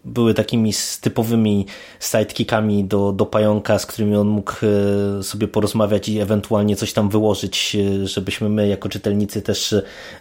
były 0.05 0.35
takimi 0.35 0.73
typowymi 1.01 1.67
sidekickami 2.01 2.85
do, 2.85 3.13
do 3.13 3.27
pająka, 3.27 3.79
z 3.79 3.87
którymi 3.87 4.17
on 4.17 4.29
mógł 4.29 4.53
e, 4.53 5.23
sobie 5.23 5.49
porozmawiać 5.49 6.09
i 6.09 6.21
ewentualnie 6.21 6.77
coś 6.77 6.93
tam 6.93 7.09
wyłożyć, 7.09 7.77
e, 7.77 8.07
żebyśmy 8.07 8.49
my 8.49 8.69
jako 8.69 8.89
czytelnicy 8.89 9.43
też 9.43 9.75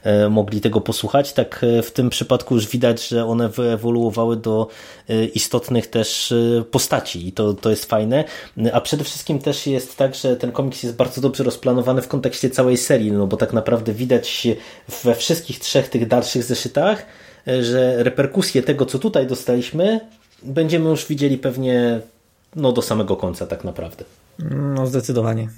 e, 0.03 0.29
mogli 0.29 0.61
tego 0.61 0.81
posłuchać. 0.81 1.33
Tak 1.33 1.65
w 1.83 1.91
tym 1.91 2.09
przypadku 2.09 2.55
już 2.55 2.67
widać, 2.67 3.07
że 3.07 3.25
one 3.25 3.49
wyewoluowały 3.49 4.37
do 4.37 4.67
istotnych 5.33 5.87
też 5.87 6.33
postaci 6.71 7.27
i 7.27 7.31
to, 7.31 7.53
to 7.53 7.69
jest 7.69 7.85
fajne. 7.85 8.23
A 8.73 8.81
przede 8.81 9.03
wszystkim 9.03 9.39
też 9.39 9.67
jest 9.67 9.97
tak, 9.97 10.15
że 10.15 10.35
ten 10.35 10.51
komiks 10.51 10.83
jest 10.83 10.95
bardzo 10.95 11.21
dobrze 11.21 11.43
rozplanowany 11.43 12.01
w 12.01 12.07
kontekście 12.07 12.49
całej 12.49 12.77
serii, 12.77 13.11
no 13.11 13.27
bo 13.27 13.37
tak 13.37 13.53
naprawdę 13.53 13.93
widać 13.93 14.47
we 15.03 15.15
wszystkich 15.15 15.59
trzech 15.59 15.89
tych 15.89 16.07
dalszych 16.07 16.43
zeszytach, 16.49 17.05
e, 17.47 17.63
że 17.63 18.03
reperkusje 18.03 18.63
tego, 18.63 18.85
co 18.85 18.99
tutaj 18.99 19.27
dostaliśmy, 19.27 19.99
będziemy 20.43 20.89
już 20.89 21.07
widzieli 21.07 21.37
pewnie 21.37 21.99
no, 22.55 22.71
do 22.71 22.81
samego 22.81 23.15
końca 23.15 23.47
tak 23.47 23.63
naprawdę. 23.63 24.05
No 24.75 24.87
zdecydowanie. 24.87 25.49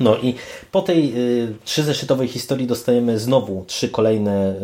No 0.00 0.16
i 0.16 0.34
po 0.72 0.82
tej 0.82 1.12
y, 1.16 1.54
trzyzeszytowej 1.64 2.28
historii 2.28 2.66
dostajemy 2.66 3.18
znowu 3.18 3.64
trzy 3.66 3.88
kolejne 3.88 4.50
y, 4.50 4.54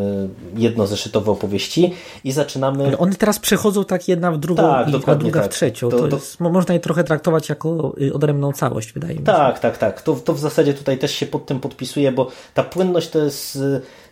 jednozeszytowe 0.57 1.31
opowieści 1.31 1.95
i 2.25 2.33
zaczynamy... 2.33 2.87
Ale 2.87 2.99
one 2.99 3.15
teraz 3.15 3.39
przechodzą 3.39 3.85
tak 3.85 4.09
jedna 4.09 4.33
w 4.33 4.39
drugą, 4.39 4.63
tak, 4.63 4.89
i, 4.89 4.97
a 5.07 5.15
druga 5.15 5.41
tak. 5.41 5.51
w 5.51 5.55
trzecią. 5.55 5.89
To, 5.89 6.09
to 6.09 6.17
jest, 6.17 6.41
można 6.41 6.75
je 6.75 6.81
trochę 6.81 7.05
traktować 7.05 7.49
jako 7.49 7.95
y, 8.01 8.15
odrębną 8.15 8.53
całość, 8.53 8.93
wydaje 8.93 9.15
mi 9.15 9.19
się. 9.19 9.25
Tak, 9.25 9.59
tak, 9.59 9.79
tak. 9.79 10.03
To, 10.03 10.15
to 10.15 10.35
w 10.35 10.41
zasadzie 10.41 10.75
tutaj 10.75 10.99
też 10.99 11.13
się 11.13 11.27
pod 11.27 11.47
tym 11.47 11.61
podpisuje, 11.61 12.13
bo 12.13 12.31
ta 12.55 12.65
płynność 12.65 13.09
to 13.09 13.19
jest 13.19 13.59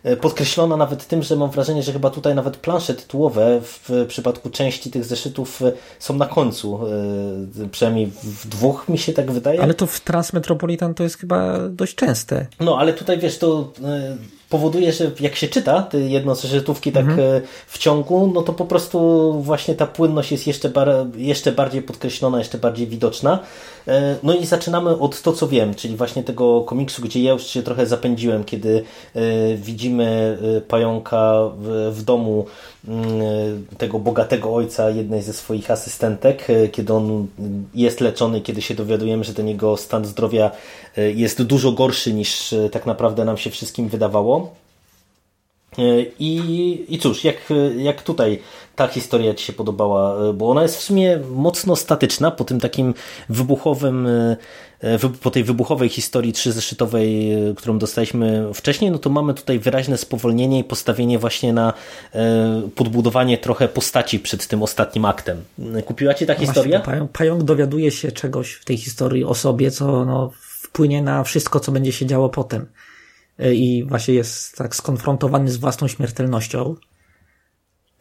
podkreślona 0.21 0.77
nawet 0.77 1.07
tym, 1.07 1.23
że 1.23 1.35
mam 1.35 1.49
wrażenie, 1.49 1.83
że 1.83 1.93
chyba 1.93 2.09
tutaj 2.09 2.35
nawet 2.35 2.57
plansze 2.57 2.93
tytułowe 2.93 3.61
w 3.61 4.05
przypadku 4.07 4.49
części 4.49 4.91
tych 4.91 5.05
zeszytów 5.05 5.61
e, 5.61 5.71
są 5.99 6.17
na 6.17 6.25
końcu. 6.25 6.79
E, 7.63 7.69
przynajmniej 7.71 8.11
w 8.23 8.47
dwóch 8.47 8.89
mi 8.89 8.97
się 8.97 9.13
tak 9.13 9.31
wydaje. 9.31 9.61
Ale 9.61 9.73
to 9.73 9.87
w 9.87 9.99
Transmetropolitan 9.99 10.93
to 10.93 11.03
jest 11.03 11.17
chyba 11.17 11.69
dość 11.69 11.95
częste. 11.95 12.47
No, 12.59 12.77
ale 12.77 12.93
tutaj 12.93 13.19
wiesz, 13.19 13.37
to 13.37 13.73
powoduje, 14.51 14.93
że 14.93 15.11
jak 15.19 15.35
się 15.35 15.47
czyta 15.47 15.81
te 15.81 15.99
jednozeszytówki 15.99 16.91
tak 16.91 17.05
mhm. 17.05 17.41
w 17.67 17.77
ciągu, 17.77 18.31
no 18.33 18.41
to 18.41 18.53
po 18.53 18.65
prostu 18.65 19.33
właśnie 19.41 19.75
ta 19.75 19.87
płynność 19.87 20.31
jest 20.31 20.47
jeszcze, 20.47 20.69
bar 20.69 20.89
jeszcze 21.15 21.51
bardziej 21.51 21.81
podkreślona, 21.81 22.39
jeszcze 22.39 22.57
bardziej 22.57 22.87
widoczna. 22.87 23.39
E, 23.87 24.15
no 24.23 24.35
i 24.35 24.45
zaczynamy 24.45 24.89
od 24.99 25.21
to, 25.21 25.33
co 25.33 25.47
wiem, 25.47 25.75
czyli 25.75 25.95
właśnie 25.95 26.23
tego 26.23 26.61
komiksu, 26.61 27.01
gdzie 27.01 27.23
ja 27.23 27.31
już 27.31 27.43
się 27.43 27.63
trochę 27.63 27.85
zapędziłem, 27.85 28.43
kiedy 28.43 28.83
e, 29.15 29.21
widzimy 29.55 30.37
e, 30.57 30.61
pająka 30.61 31.33
w, 31.57 31.91
w 31.95 32.03
domu 32.03 32.45
tego 33.77 33.99
bogatego 33.99 34.55
ojca 34.55 34.89
jednej 34.89 35.21
ze 35.21 35.33
swoich 35.33 35.71
asystentek, 35.71 36.47
kiedy 36.71 36.93
on 36.93 37.27
jest 37.75 38.01
leczony, 38.01 38.41
kiedy 38.41 38.61
się 38.61 38.75
dowiadujemy, 38.75 39.23
że 39.23 39.33
ten 39.33 39.47
jego 39.47 39.77
stan 39.77 40.05
zdrowia 40.05 40.51
jest 40.97 41.43
dużo 41.43 41.71
gorszy 41.71 42.13
niż 42.13 42.55
tak 42.71 42.85
naprawdę 42.85 43.25
nam 43.25 43.37
się 43.37 43.49
wszystkim 43.49 43.89
wydawało. 43.89 44.55
I, 46.19 46.85
I 46.89 46.99
cóż, 46.99 47.23
jak, 47.23 47.35
jak 47.77 48.01
tutaj 48.01 48.39
ta 48.75 48.87
historia 48.87 49.33
Ci 49.33 49.45
się 49.45 49.53
podobała? 49.53 50.33
Bo 50.33 50.49
ona 50.49 50.63
jest 50.63 50.77
w 50.77 50.81
sumie 50.81 51.19
mocno 51.31 51.75
statyczna 51.75 52.31
po 52.31 52.43
tym 52.43 52.59
takim 52.59 52.93
wybuchowym, 53.29 54.07
e, 54.07 54.37
po 55.21 55.31
tej 55.31 55.43
wybuchowej 55.43 55.89
historii 55.89 56.33
trzyzeszytowej, 56.33 57.33
e, 57.33 57.53
którą 57.55 57.79
dostaliśmy 57.79 58.45
wcześniej, 58.53 58.91
no 58.91 58.97
to 58.97 59.09
mamy 59.09 59.33
tutaj 59.33 59.59
wyraźne 59.59 59.97
spowolnienie 59.97 60.59
i 60.59 60.63
postawienie 60.63 61.19
właśnie 61.19 61.53
na 61.53 61.73
e, 62.13 62.61
podbudowanie 62.75 63.37
trochę 63.37 63.67
postaci 63.67 64.19
przed 64.19 64.47
tym 64.47 64.63
ostatnim 64.63 65.05
aktem. 65.05 65.43
Kupiła 65.85 66.13
Ci 66.13 66.25
ta 66.25 66.35
historia? 66.35 66.79
Pająk, 66.79 67.11
pająk 67.11 67.43
dowiaduje 67.43 67.91
się 67.91 68.11
czegoś 68.11 68.53
w 68.53 68.65
tej 68.65 68.77
historii 68.77 69.23
o 69.23 69.35
sobie, 69.35 69.71
co 69.71 70.05
no, 70.05 70.31
wpłynie 70.41 71.03
na 71.03 71.23
wszystko, 71.23 71.59
co 71.59 71.71
będzie 71.71 71.91
się 71.91 72.05
działo 72.05 72.29
potem. 72.29 72.65
I 73.53 73.85
właśnie 73.87 74.13
jest 74.13 74.55
tak 74.55 74.75
skonfrontowany 74.75 75.51
z 75.51 75.57
własną 75.57 75.87
śmiertelnością 75.87 76.75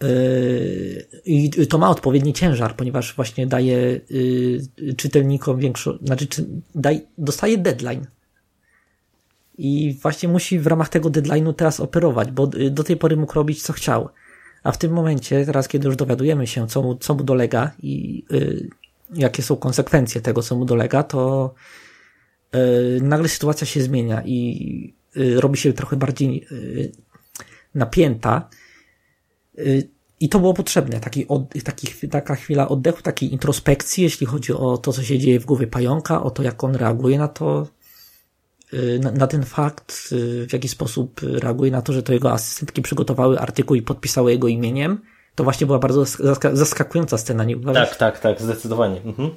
Yy, 0.02 1.06
I 1.24 1.50
to 1.50 1.78
ma 1.78 1.90
odpowiedni 1.90 2.32
ciężar, 2.32 2.76
ponieważ 2.76 3.16
właśnie 3.16 3.46
daje 3.46 4.00
yy, 4.10 4.94
czytelnikom 4.96 5.58
większą, 5.58 5.98
znaczy 6.02 6.26
daj, 6.74 7.06
dostaje 7.18 7.58
deadline. 7.58 8.06
I 9.58 9.98
właśnie 10.02 10.28
musi 10.28 10.58
w 10.58 10.66
ramach 10.66 10.88
tego 10.88 11.10
deadline'u 11.10 11.54
teraz 11.54 11.80
operować, 11.80 12.30
bo 12.30 12.46
do 12.46 12.84
tej 12.84 12.96
pory 12.96 13.16
mógł 13.16 13.34
robić 13.34 13.62
co 13.62 13.72
chciał. 13.72 14.08
A 14.62 14.72
w 14.72 14.78
tym 14.78 14.92
momencie, 14.92 15.46
teraz 15.46 15.68
kiedy 15.68 15.86
już 15.86 15.96
dowiadujemy 15.96 16.46
się, 16.46 16.66
co 16.66 16.82
mu, 16.82 16.94
co 16.94 17.14
mu 17.14 17.24
dolega 17.24 17.70
i 17.82 18.24
yy, 18.30 18.68
jakie 19.14 19.42
są 19.42 19.56
konsekwencje 19.56 20.20
tego, 20.20 20.42
co 20.42 20.56
mu 20.56 20.64
dolega, 20.64 21.02
to 21.02 21.54
yy, 22.52 22.98
nagle 23.02 23.28
sytuacja 23.28 23.66
się 23.66 23.82
zmienia 23.82 24.22
i 24.24 24.99
robi 25.14 25.58
się 25.58 25.72
trochę 25.72 25.96
bardziej 25.96 26.46
napięta 27.74 28.48
Y, 29.58 29.88
I 30.20 30.28
to 30.28 30.38
było 30.38 30.54
potrzebne, 30.54 31.00
taki, 31.00 31.28
od, 31.28 31.42
taki, 31.64 32.08
taka 32.08 32.34
chwila 32.34 32.68
oddechu, 32.68 33.02
takiej 33.02 33.32
introspekcji, 33.32 34.04
jeśli 34.04 34.26
chodzi 34.26 34.52
o 34.52 34.78
to, 34.78 34.92
co 34.92 35.02
się 35.02 35.18
dzieje 35.18 35.40
w 35.40 35.44
głowie 35.44 35.66
pająka, 35.66 36.22
o 36.22 36.30
to, 36.30 36.42
jak 36.42 36.64
on 36.64 36.74
reaguje 36.74 37.18
na 37.18 37.28
to, 37.28 37.66
y, 38.74 38.98
na, 39.02 39.10
na 39.10 39.26
ten 39.26 39.44
fakt, 39.44 40.08
y, 40.12 40.46
w 40.46 40.52
jaki 40.52 40.68
sposób 40.68 41.20
reaguje 41.22 41.70
na 41.70 41.82
to, 41.82 41.92
że 41.92 42.02
to 42.02 42.12
jego 42.12 42.32
asystentki 42.32 42.82
przygotowały 42.82 43.38
artykuł 43.38 43.76
i 43.76 43.82
podpisały 43.82 44.32
jego 44.32 44.48
imieniem. 44.48 45.00
To 45.34 45.44
właśnie 45.44 45.66
była 45.66 45.78
bardzo 45.78 46.04
zaskakująca 46.52 47.18
scena, 47.18 47.44
nie 47.44 47.56
uważasz? 47.56 47.88
Tak, 47.88 47.98
tak, 47.98 48.18
tak, 48.20 48.42
zdecydowanie. 48.42 49.02
Mhm. 49.02 49.30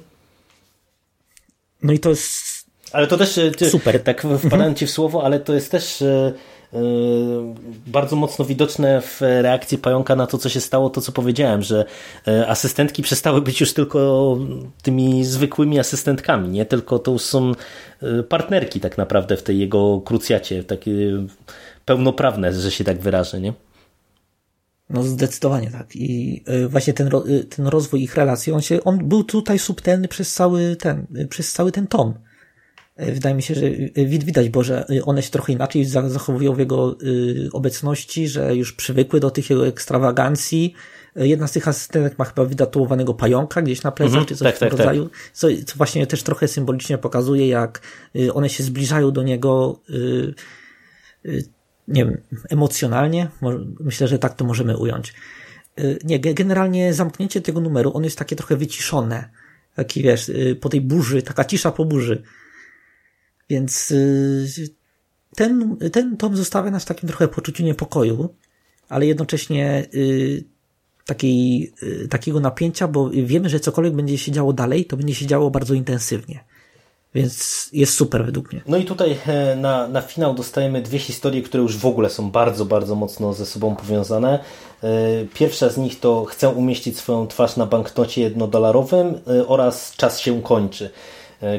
No 1.82 1.92
i 1.92 1.98
to 1.98 2.10
jest 2.10 2.53
ale 2.94 3.06
to 3.06 3.16
też 3.16 3.40
super. 3.70 4.02
Tak 4.02 4.26
wpadając 4.46 4.78
ci 4.78 4.86
w 4.86 4.90
słowo, 4.90 5.24
ale 5.24 5.40
to 5.40 5.54
jest 5.54 5.70
też 5.70 6.04
Yy, 6.74 7.54
bardzo 7.86 8.16
mocno 8.16 8.44
widoczne 8.44 9.00
w 9.00 9.20
reakcji 9.20 9.78
pająka 9.78 10.16
na 10.16 10.26
to, 10.26 10.38
co 10.38 10.48
się 10.48 10.60
stało, 10.60 10.90
to 10.90 11.00
co 11.00 11.12
powiedziałem, 11.12 11.62
że 11.62 11.84
asystentki 12.46 13.02
przestały 13.02 13.40
być 13.40 13.60
już 13.60 13.72
tylko 13.72 14.38
tymi 14.82 15.24
zwykłymi 15.24 15.78
asystentkami, 15.78 16.48
nie? 16.48 16.66
Tylko 16.66 16.98
to 16.98 17.18
są 17.18 17.52
partnerki 18.28 18.80
tak 18.80 18.98
naprawdę 18.98 19.36
w 19.36 19.42
tej 19.42 19.58
jego 19.58 20.00
krucjacie, 20.00 20.64
takie 20.64 20.92
pełnoprawne, 21.84 22.52
że 22.52 22.70
się 22.70 22.84
tak 22.84 23.00
wyrażę, 23.00 23.40
nie? 23.40 23.52
No 24.90 25.02
zdecydowanie 25.02 25.70
tak. 25.70 25.96
I 25.96 26.42
właśnie 26.68 26.92
ten, 26.92 27.10
ten 27.56 27.66
rozwój 27.66 28.02
ich 28.02 28.16
relacji, 28.16 28.52
on 28.52 28.60
się, 28.62 28.84
on 28.84 29.08
był 29.08 29.24
tutaj 29.24 29.58
subtelny 29.58 30.08
przez 30.08 30.34
cały 30.34 30.76
ten, 30.76 31.06
przez 31.28 31.52
cały 31.52 31.72
ten 31.72 31.86
tom. 31.86 32.14
Y, 33.02 33.12
Wydaje 33.12 33.34
mi 33.34 33.42
się, 33.42 33.54
że 33.54 33.60
wid- 33.96 34.24
widać, 34.24 34.48
bo 34.48 34.62
że 34.62 34.90
y, 34.90 35.04
one 35.04 35.22
się 35.22 35.30
trochę 35.30 35.52
inaczej 35.52 35.84
za- 35.84 36.08
zachowują 36.08 36.54
w 36.54 36.58
jego 36.58 36.96
obecności, 37.52 38.28
że 38.28 38.56
już 38.56 38.72
przywykły 38.72 39.20
do 39.20 39.30
tych 39.30 39.50
jego 39.50 39.66
ekstrawagancji. 39.66 40.74
Jedna 41.16 41.46
z 41.46 41.52
tych 41.52 41.68
asystentek 41.68 42.18
ma 42.18 42.24
chyba 42.24 42.44
wydatuowanego 42.44 43.14
pająka 43.14 43.62
gdzieś 43.62 43.82
na 43.82 43.92
plecach, 43.92 44.12
Mhm, 44.14 44.26
czy 44.26 44.36
coś 44.36 44.46
tak, 44.46 44.56
w 44.56 44.58
tym 44.58 44.68
tak, 44.68 44.78
tak. 44.78 44.86
rodzaju. 44.86 45.10
Co, 45.32 45.48
co 45.66 45.76
właśnie 45.76 46.06
też 46.06 46.22
trochę 46.22 46.48
symbolicznie 46.48 46.98
pokazuje, 46.98 47.48
jak 47.48 47.80
one 48.34 48.48
się 48.48 48.62
zbliżają 48.62 49.10
do 49.10 49.22
niego 49.22 49.80
nie 51.88 52.04
wiem, 52.04 52.18
emocjonalnie. 52.50 53.28
Mo- 53.40 53.50
Myślę, 53.80 54.08
że 54.08 54.18
tak 54.18 54.34
to 54.34 54.44
możemy 54.44 54.76
ująć. 54.76 55.14
Nie, 56.04 56.20
ge- 56.20 56.34
generalnie 56.34 56.94
zamknięcie 56.94 57.40
tego 57.40 57.60
numeru, 57.60 57.90
on 57.94 58.04
jest 58.04 58.18
takie 58.18 58.36
trochę 58.36 58.56
wyciszone. 58.56 59.30
Taki, 59.74 60.02
wiesz, 60.02 60.30
po 60.60 60.68
tej 60.68 60.80
burzy, 60.80 61.22
taka 61.22 61.44
cisza 61.44 61.70
po 61.72 61.84
burzy. 61.84 62.22
Więc 63.50 63.90
y, 63.90 64.46
ten, 65.36 65.76
ten 65.92 66.16
tom 66.16 66.36
zostawia 66.36 66.70
nas 66.70 66.82
w 66.82 66.86
takim 66.86 67.08
trochę 67.08 67.28
poczuciu 67.28 67.62
niepokoju, 67.62 68.34
ale 68.88 69.06
jednocześnie 69.06 69.86
y, 69.94 70.44
takiej, 71.06 71.72
y, 71.82 72.08
takiego 72.08 72.40
napięcia, 72.40 72.88
bo 72.88 73.10
wiemy, 73.10 73.48
że 73.48 73.60
cokolwiek 73.60 73.94
będzie 73.94 74.18
się 74.18 74.32
działo 74.32 74.52
dalej, 74.52 74.84
to 74.84 74.96
będzie 74.96 75.14
się 75.14 75.26
działo 75.26 75.50
bardzo 75.50 75.74
intensywnie. 75.74 76.44
Więc 77.14 77.68
jest 77.72 77.94
super 77.94 78.24
według 78.24 78.52
mnie. 78.52 78.62
No 78.66 78.76
i 78.76 78.84
tutaj 78.84 79.16
e, 79.26 79.56
na, 79.56 79.88
na 79.88 80.00
finał 80.00 80.34
dostajemy 80.34 80.82
dwie 80.82 80.98
historie, 80.98 81.42
które 81.42 81.62
już 81.62 81.76
w 81.76 81.86
ogóle 81.86 82.10
są 82.10 82.30
bardzo, 82.30 82.64
bardzo 82.64 82.94
mocno 82.94 83.32
ze 83.32 83.46
sobą 83.46 83.76
powiązane. 83.76 84.38
E, 84.82 84.88
Pierwsza 85.34 85.68
z 85.68 85.76
nich 85.76 86.00
to 86.00 86.24
Chcę 86.24 86.48
umieścić 86.48 86.98
swoją 86.98 87.26
twarz 87.26 87.56
na 87.56 87.66
banknocie 87.66 88.22
jednodolarowym 88.22 89.20
e, 89.26 89.46
oraz 89.46 89.96
Czas 89.96 90.20
się 90.20 90.42
kończy, 90.42 90.90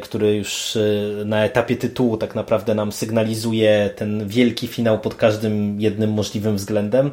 który 0.02 0.36
już 0.36 0.76
e, 0.76 1.26
na 1.26 1.46
etapie 1.46 1.76
tytułu 1.76 2.18
tak 2.18 2.36
naprawdę 2.36 2.76
nam 2.76 2.92
sygnalizuje 2.92 3.90
ten 3.96 4.28
wielki 4.28 4.68
finał 4.68 5.00
pod 5.00 5.16
każdym 5.16 5.82
jednym 5.82 6.14
możliwym 6.14 6.56
względem. 6.56 7.12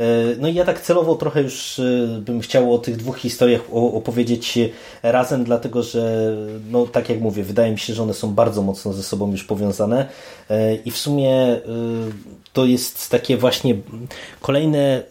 E, 0.00 0.04
No 0.38 0.48
i 0.48 0.54
ja 0.54 0.64
tak 0.64 0.80
celowo 0.80 1.14
trochę 1.14 1.42
już 1.42 1.78
e, 1.78 1.82
bym 2.20 2.40
chciał 2.40 2.74
o 2.74 2.78
tych 2.78 2.96
dwóch 2.96 3.18
historiach 3.18 3.60
opowiedzieć 3.72 4.58
razem, 5.02 5.44
dlatego 5.44 5.82
że, 5.82 6.34
no 6.70 6.86
tak 6.86 7.08
jak 7.08 7.20
mówię, 7.20 7.42
wydaje 7.42 7.72
mi 7.72 7.78
się, 7.78 7.94
że 7.94 8.02
one 8.02 8.14
są 8.14 8.34
bardzo 8.34 8.62
mocno 8.62 8.92
ze 8.92 9.02
sobą 9.02 9.30
już 9.30 9.44
powiązane 9.44 10.08
E, 10.50 10.74
i 10.74 10.90
w 10.90 10.98
sumie 10.98 11.30
e, 11.30 11.60
to 12.52 12.64
jest 12.64 13.10
takie 13.10 13.36
właśnie 13.36 13.74
kolejne 14.40 15.02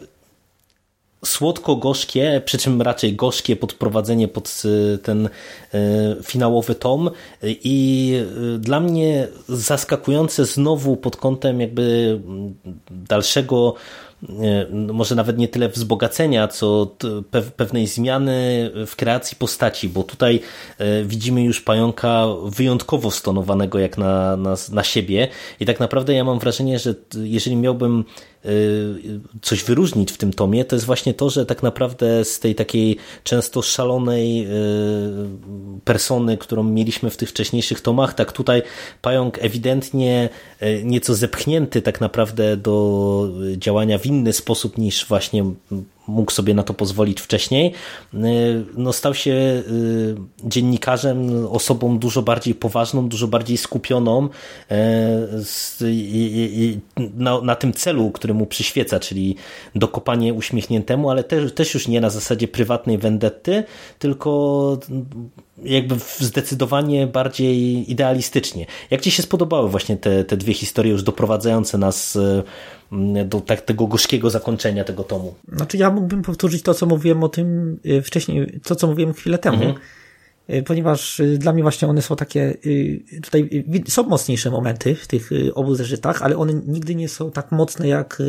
słodko-gorzkie, 1.26 2.42
przy 2.46 2.58
czym 2.58 2.82
raczej 2.82 3.16
gorzkie 3.16 3.56
podprowadzenie 3.56 4.28
pod 4.28 4.64
y, 4.66 4.98
ten 4.98 5.26
y, 5.26 5.30
finałowy 6.24 6.76
tom. 6.76 7.10
I 7.44 8.18
y, 8.56 8.60
dla 8.60 8.80
mnie 8.80 9.28
zaskakujące 9.50 10.46
znowu 10.46 10.98
pod 10.98 11.16
kątem 11.18 11.62
jakby 11.62 12.20
dalszego 12.92 13.74
może 14.94 15.16
nawet 15.16 15.38
nie 15.38 15.48
tyle 15.48 15.70
wzbogacenia, 15.70 16.48
co 16.48 16.96
pewnej 17.58 17.88
zmiany 17.88 18.72
w 18.88 18.96
kreacji 18.96 19.38
postaci, 19.38 19.90
bo 19.90 20.04
tutaj 20.04 20.40
widzimy 21.06 21.44
już 21.44 21.62
pająka 21.62 22.26
wyjątkowo 22.46 23.12
stonowanego 23.12 23.80
jak 23.80 23.98
na, 23.98 24.38
na, 24.38 24.56
na 24.72 24.84
siebie. 24.84 25.28
I 25.60 25.66
tak 25.66 25.80
naprawdę 25.80 26.14
ja 26.14 26.24
mam 26.24 26.40
wrażenie, 26.40 26.80
że 26.80 26.96
jeżeli 27.24 27.56
miałbym 27.56 28.06
coś 29.42 29.64
wyróżnić 29.64 30.12
w 30.12 30.18
tym 30.18 30.34
tomie, 30.34 30.66
to 30.66 30.76
jest 30.76 30.86
właśnie 30.86 31.14
to, 31.14 31.30
że 31.30 31.46
tak 31.46 31.64
naprawdę 31.64 32.26
z 32.26 32.40
tej 32.40 32.56
takiej 32.56 32.98
często 33.24 33.62
szalonej 33.62 34.46
y, 34.46 34.50
persony, 35.86 36.38
którą 36.38 36.64
mieliśmy 36.64 37.10
w 37.10 37.18
tych 37.18 37.30
wcześniejszych 37.30 37.82
tomach, 37.82 38.14
tak 38.14 38.32
tutaj 38.32 38.62
pająk 39.02 39.38
ewidentnie 39.42 40.30
y, 40.62 40.82
nieco 40.84 41.16
zepchnięty 41.16 41.82
tak 41.82 42.02
naprawdę 42.02 42.58
do 42.58 43.30
działania 43.58 43.98
w 43.98 44.06
inny 44.06 44.34
sposób 44.34 44.78
niż 44.78 45.06
właśnie 45.06 45.44
mógł 46.08 46.32
sobie 46.32 46.54
na 46.54 46.64
to 46.64 46.74
pozwolić 46.74 47.22
wcześniej, 47.22 47.74
y, 48.14 48.18
no 48.78 48.94
stał 48.94 49.14
się 49.14 49.32
y, 49.32 49.64
dziennikarzem, 50.44 51.48
osobą 51.48 52.00
dużo 52.00 52.22
bardziej 52.22 52.56
poważną, 52.56 53.10
dużo 53.10 53.28
bardziej 53.28 53.58
skupioną 53.58 54.30
i 55.82 56.80
na, 56.98 57.42
na 57.42 57.56
tym 57.56 57.74
celu, 57.74 58.12
który 58.12 58.34
mu 58.34 58.46
przyświeca, 58.46 59.00
czyli 59.00 59.36
dokopanie 59.76 60.34
uśmiechniętemu, 60.34 61.10
ale 61.10 61.24
też, 61.24 61.54
też 61.54 61.74
już 61.74 61.88
nie 61.88 62.02
na 62.02 62.10
zasadzie 62.10 62.48
prywatnej 62.48 62.98
vendetty, 62.98 63.64
tylko 64.00 64.78
jakby 65.64 65.96
zdecydowanie 66.18 67.08
bardziej 67.08 67.92
idealistycznie. 67.92 68.66
Jak 68.92 69.02
Ci 69.02 69.12
się 69.12 69.24
spodobały 69.24 69.70
właśnie 69.70 69.98
te, 69.98 70.24
te 70.24 70.38
dwie 70.38 70.54
historie 70.54 70.92
już 70.92 71.04
doprowadzające 71.04 71.78
nas 71.78 72.18
do 73.26 73.42
tak, 73.42 73.62
tego 73.62 73.88
gorzkiego 73.88 74.30
zakończenia 74.30 74.84
tego 74.84 75.04
tomu? 75.04 75.36
Znaczy 75.52 75.78
ja 75.78 75.90
mógłbym 75.90 76.22
powtórzyć 76.22 76.62
to, 76.64 76.74
co 76.74 76.86
mówiłem 76.86 77.24
o 77.24 77.30
tym 77.30 77.80
y, 77.86 78.02
wcześniej, 78.02 78.60
to, 78.64 78.76
co 78.76 78.88
mówiłem 78.88 79.14
chwilę 79.14 79.38
temu, 79.38 79.74
Y, 80.50 80.64
ponieważ 80.64 81.20
y, 81.20 81.38
dla 81.38 81.54
mnie 81.54 81.64
właśnie 81.64 81.88
one 81.88 82.02
są 82.02 82.16
takie, 82.16 82.58
tutaj 83.24 83.66
są 83.88 84.04
mocniejsze 84.04 84.52
momenty 84.52 84.96
w 84.96 85.08
tych 85.08 85.30
obu 85.54 85.76
zeszytach, 85.76 86.22
ale 86.22 86.38
one 86.38 86.54
nigdy 86.54 86.96
nie 86.96 87.10
są 87.10 87.32
tak 87.32 87.52
mocne 87.52 87.88
jak 87.88 88.22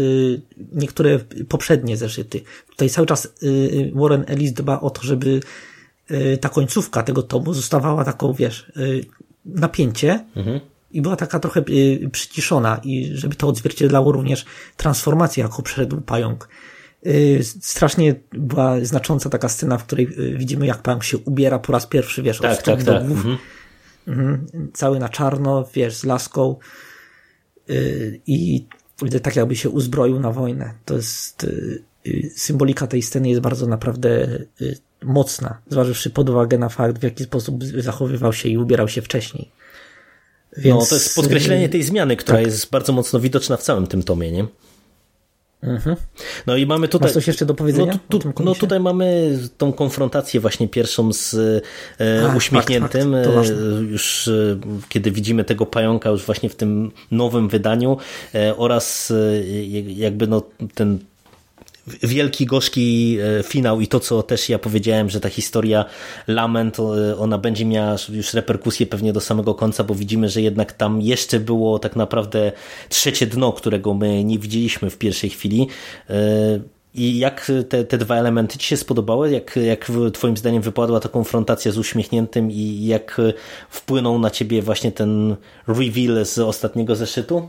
niektóre 0.72 1.18
poprzednie 1.48 1.96
zeszyty. 1.96 2.40
Tutaj 2.70 2.90
cały 2.90 3.06
czas 3.06 3.34
Warren 3.94 4.24
Ellis 4.26 4.52
dba 4.52 4.80
o 4.80 4.90
to, 4.90 5.02
żeby 5.02 5.40
ta 6.40 6.48
końcówka 6.48 7.02
tego 7.02 7.22
tomu 7.22 7.54
zostawała 7.54 8.04
taką, 8.04 8.32
wiesz, 8.32 8.72
napięcie, 9.44 10.24
i 10.94 11.02
była 11.02 11.16
taka 11.16 11.40
trochę 11.40 11.64
y, 11.68 12.08
przyciszona 12.12 12.80
i 12.84 13.10
żeby 13.14 13.34
to 13.34 13.48
odzwierciedlało 13.48 14.12
również 14.12 14.44
transformację, 14.76 15.42
jaką 15.42 15.62
przeszedł 15.62 16.00
pająk. 16.00 16.48
Y, 17.06 17.40
strasznie 17.60 18.14
była 18.32 18.84
znacząca 18.84 19.30
taka 19.30 19.48
scena, 19.48 19.78
w 19.78 19.84
której 19.84 20.08
y, 20.18 20.38
widzimy, 20.38 20.66
jak 20.66 20.82
pająk 20.82 21.04
się 21.04 21.18
ubiera 21.18 21.58
po 21.58 21.72
raz 21.72 21.86
pierwszy, 21.86 22.22
wiesz, 22.22 22.38
Tak, 22.38 22.52
od 22.52 22.58
stóp 22.58 22.74
tak, 22.74 22.84
do 22.84 22.92
tak. 22.92 23.06
głów, 23.06 23.18
Mhm. 23.18 23.38
Mhm. 24.06 24.46
cały 24.72 24.98
na 24.98 25.08
czarno, 25.08 25.68
wiesz, 25.74 25.96
z 25.96 26.04
laską 26.04 26.56
i 28.26 28.66
tak 29.22 29.36
jakby 29.36 29.56
się 29.56 29.70
uzbroił 29.70 30.20
na 30.20 30.30
wojnę. 30.30 30.74
To 30.84 30.94
jest 30.94 31.46
symbolika 32.36 32.86
tej 32.86 33.02
sceny 33.02 33.28
jest 33.28 33.40
bardzo 33.40 33.66
naprawdę 33.66 34.28
mocna, 35.02 35.58
zważywszy 35.68 36.10
pod 36.10 36.30
uwagę 36.30 36.58
na 36.58 36.68
fakt, 36.68 36.98
w 36.98 37.02
jaki 37.02 37.24
sposób 37.24 37.64
zachowywał 37.64 38.32
się 38.32 38.48
i 38.48 38.58
ubierał 38.58 38.88
się 38.88 39.02
wcześniej. 39.02 39.50
Więc, 40.56 40.80
no, 40.80 40.86
to 40.86 40.94
jest 40.94 41.16
podkreślenie 41.16 41.66
y, 41.66 41.68
tej 41.68 41.82
zmiany, 41.82 42.16
która 42.16 42.38
tak. 42.38 42.46
jest 42.46 42.70
bardzo 42.70 42.92
mocno 42.92 43.20
widoczna 43.20 43.56
w 43.56 43.62
całym 43.62 43.86
tym 43.86 44.02
tomie, 44.02 44.32
nie? 44.32 44.46
No 46.46 46.56
i 46.56 46.66
mamy 46.66 46.88
tutaj. 46.88 47.06
Masz 47.06 47.14
coś 47.14 47.26
jeszcze 47.26 47.46
do 47.46 47.54
powiedzenia 47.54 47.98
No, 48.10 48.18
tu, 48.18 48.32
no 48.44 48.54
tutaj 48.54 48.80
mamy 48.80 49.38
tą 49.58 49.72
konfrontację 49.72 50.40
właśnie 50.40 50.68
pierwszą 50.68 51.12
z 51.12 51.34
e, 52.00 52.30
A, 52.30 52.36
uśmiechniętym, 52.36 53.12
fakt, 53.12 53.34
fakt, 53.34 53.50
e, 53.50 53.82
już 53.82 54.28
e, 54.28 54.60
kiedy 54.88 55.10
widzimy 55.10 55.44
tego 55.44 55.66
pająka 55.66 56.10
już 56.10 56.24
właśnie 56.24 56.48
w 56.48 56.56
tym 56.56 56.90
nowym 57.10 57.48
wydaniu 57.48 57.96
e, 58.34 58.56
oraz 58.56 59.10
e, 59.10 59.44
jakby 59.82 60.26
no 60.26 60.42
ten 60.74 60.98
wielki, 61.86 62.46
gorzki 62.46 63.18
e, 63.38 63.42
finał 63.42 63.80
i 63.80 63.86
to, 63.86 64.00
co 64.00 64.22
też 64.22 64.48
ja 64.48 64.58
powiedziałem, 64.58 65.10
że 65.10 65.20
ta 65.20 65.28
historia 65.28 65.84
Lament, 66.26 66.78
e, 66.78 67.16
ona 67.16 67.38
będzie 67.38 67.64
miała 67.64 67.96
już 68.08 68.34
reperkusje 68.34 68.86
pewnie 68.86 69.12
do 69.12 69.20
samego 69.20 69.54
końca, 69.54 69.84
bo 69.84 69.94
widzimy, 69.94 70.28
że 70.28 70.42
jednak 70.42 70.72
tam 70.72 71.02
jeszcze 71.02 71.40
było 71.40 71.78
tak 71.78 71.96
naprawdę 71.96 72.52
trzecie 72.88 73.26
dno, 73.26 73.52
którego 73.52 73.94
my 73.94 74.24
nie 74.24 74.38
widzieliśmy 74.38 74.90
w 74.90 74.98
pierwszej 74.98 75.30
chwili. 75.30 75.68
E, 76.10 76.14
I 76.94 77.18
jak 77.18 77.52
te, 77.68 77.84
te 77.84 77.98
dwa 77.98 78.16
elementy 78.16 78.58
Ci 78.58 78.66
się 78.66 78.76
spodobały? 78.76 79.30
Jak, 79.30 79.56
jak 79.56 79.90
Twoim 80.12 80.36
zdaniem 80.36 80.62
wypadła 80.62 81.00
ta 81.00 81.08
konfrontacja 81.08 81.72
z 81.72 81.78
uśmiechniętym 81.78 82.50
i 82.50 82.86
jak 82.86 83.20
wpłynął 83.70 84.18
na 84.18 84.30
Ciebie 84.30 84.62
właśnie 84.62 84.92
ten 84.92 85.36
reveal 85.68 86.26
z 86.26 86.38
ostatniego 86.38 86.96
zeszytu? 86.96 87.48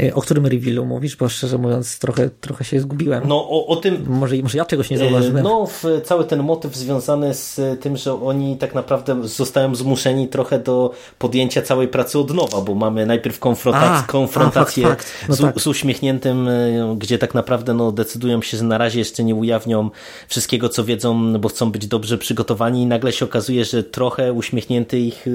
Y, 0.00 0.14
O 0.14 0.20
którym 0.20 0.46
revealu 0.46 0.84
mówisz? 0.86 1.16
Bo 1.16 1.28
szczerze 1.28 1.58
mówiąc, 1.58 1.98
trochę, 1.98 2.30
trochę 2.40 2.64
się 2.64 2.80
zgubiłem. 2.80 3.22
No 3.26 3.48
o, 3.50 3.66
o 3.66 3.76
tym, 3.76 4.04
Może, 4.08 4.36
może 4.36 4.58
ja 4.58 4.64
czegoś 4.64 4.90
nie 4.90 4.98
zauważyłem. 4.98 5.44
No, 5.44 5.66
w, 5.66 5.84
cały 6.04 6.24
ten 6.24 6.42
motyw 6.42 6.76
związany 6.76 7.34
z 7.34 7.60
tym, 7.80 7.96
że 7.96 8.22
oni 8.22 8.56
tak 8.56 8.74
naprawdę 8.74 9.28
zostają 9.28 9.74
zmuszeni 9.74 10.28
trochę 10.28 10.58
do 10.58 10.90
podjęcia 11.18 11.62
całej 11.62 11.88
pracy 11.88 12.18
od 12.18 12.34
nowa, 12.34 12.60
bo 12.60 12.74
mamy 12.74 13.06
najpierw 13.06 13.40
konfrontac- 13.40 13.98
A, 13.98 14.02
konfrontację 14.02 14.86
a, 14.86 14.88
fakt, 14.88 15.04
fakt. 15.10 15.28
No 15.28 15.34
z, 15.34 15.40
tak. 15.40 15.60
z 15.60 15.66
uśmiechniętym, 15.66 16.48
y, 16.48 16.94
gdzie 16.98 17.18
tak 17.18 17.34
naprawdę 17.34 17.74
no, 17.74 17.92
decydują 17.92 18.42
się, 18.42 18.56
że 18.56 18.64
na 18.64 18.78
razie 18.78 18.98
jeszcze 18.98 19.24
nie 19.24 19.34
ujawnią 19.34 19.90
wszystkiego, 20.28 20.68
co 20.68 20.84
wiedzą, 20.84 21.38
bo 21.38 21.48
chcą 21.48 21.72
być 21.72 21.86
dobrze 21.86 22.18
przygotowani 22.18 22.82
i 22.82 22.86
nagle 22.86 23.12
się 23.12 23.24
okazuje, 23.24 23.64
że 23.64 23.84
trochę 23.84 24.32
uśmiechnięty 24.32 24.98
ich 24.98 25.26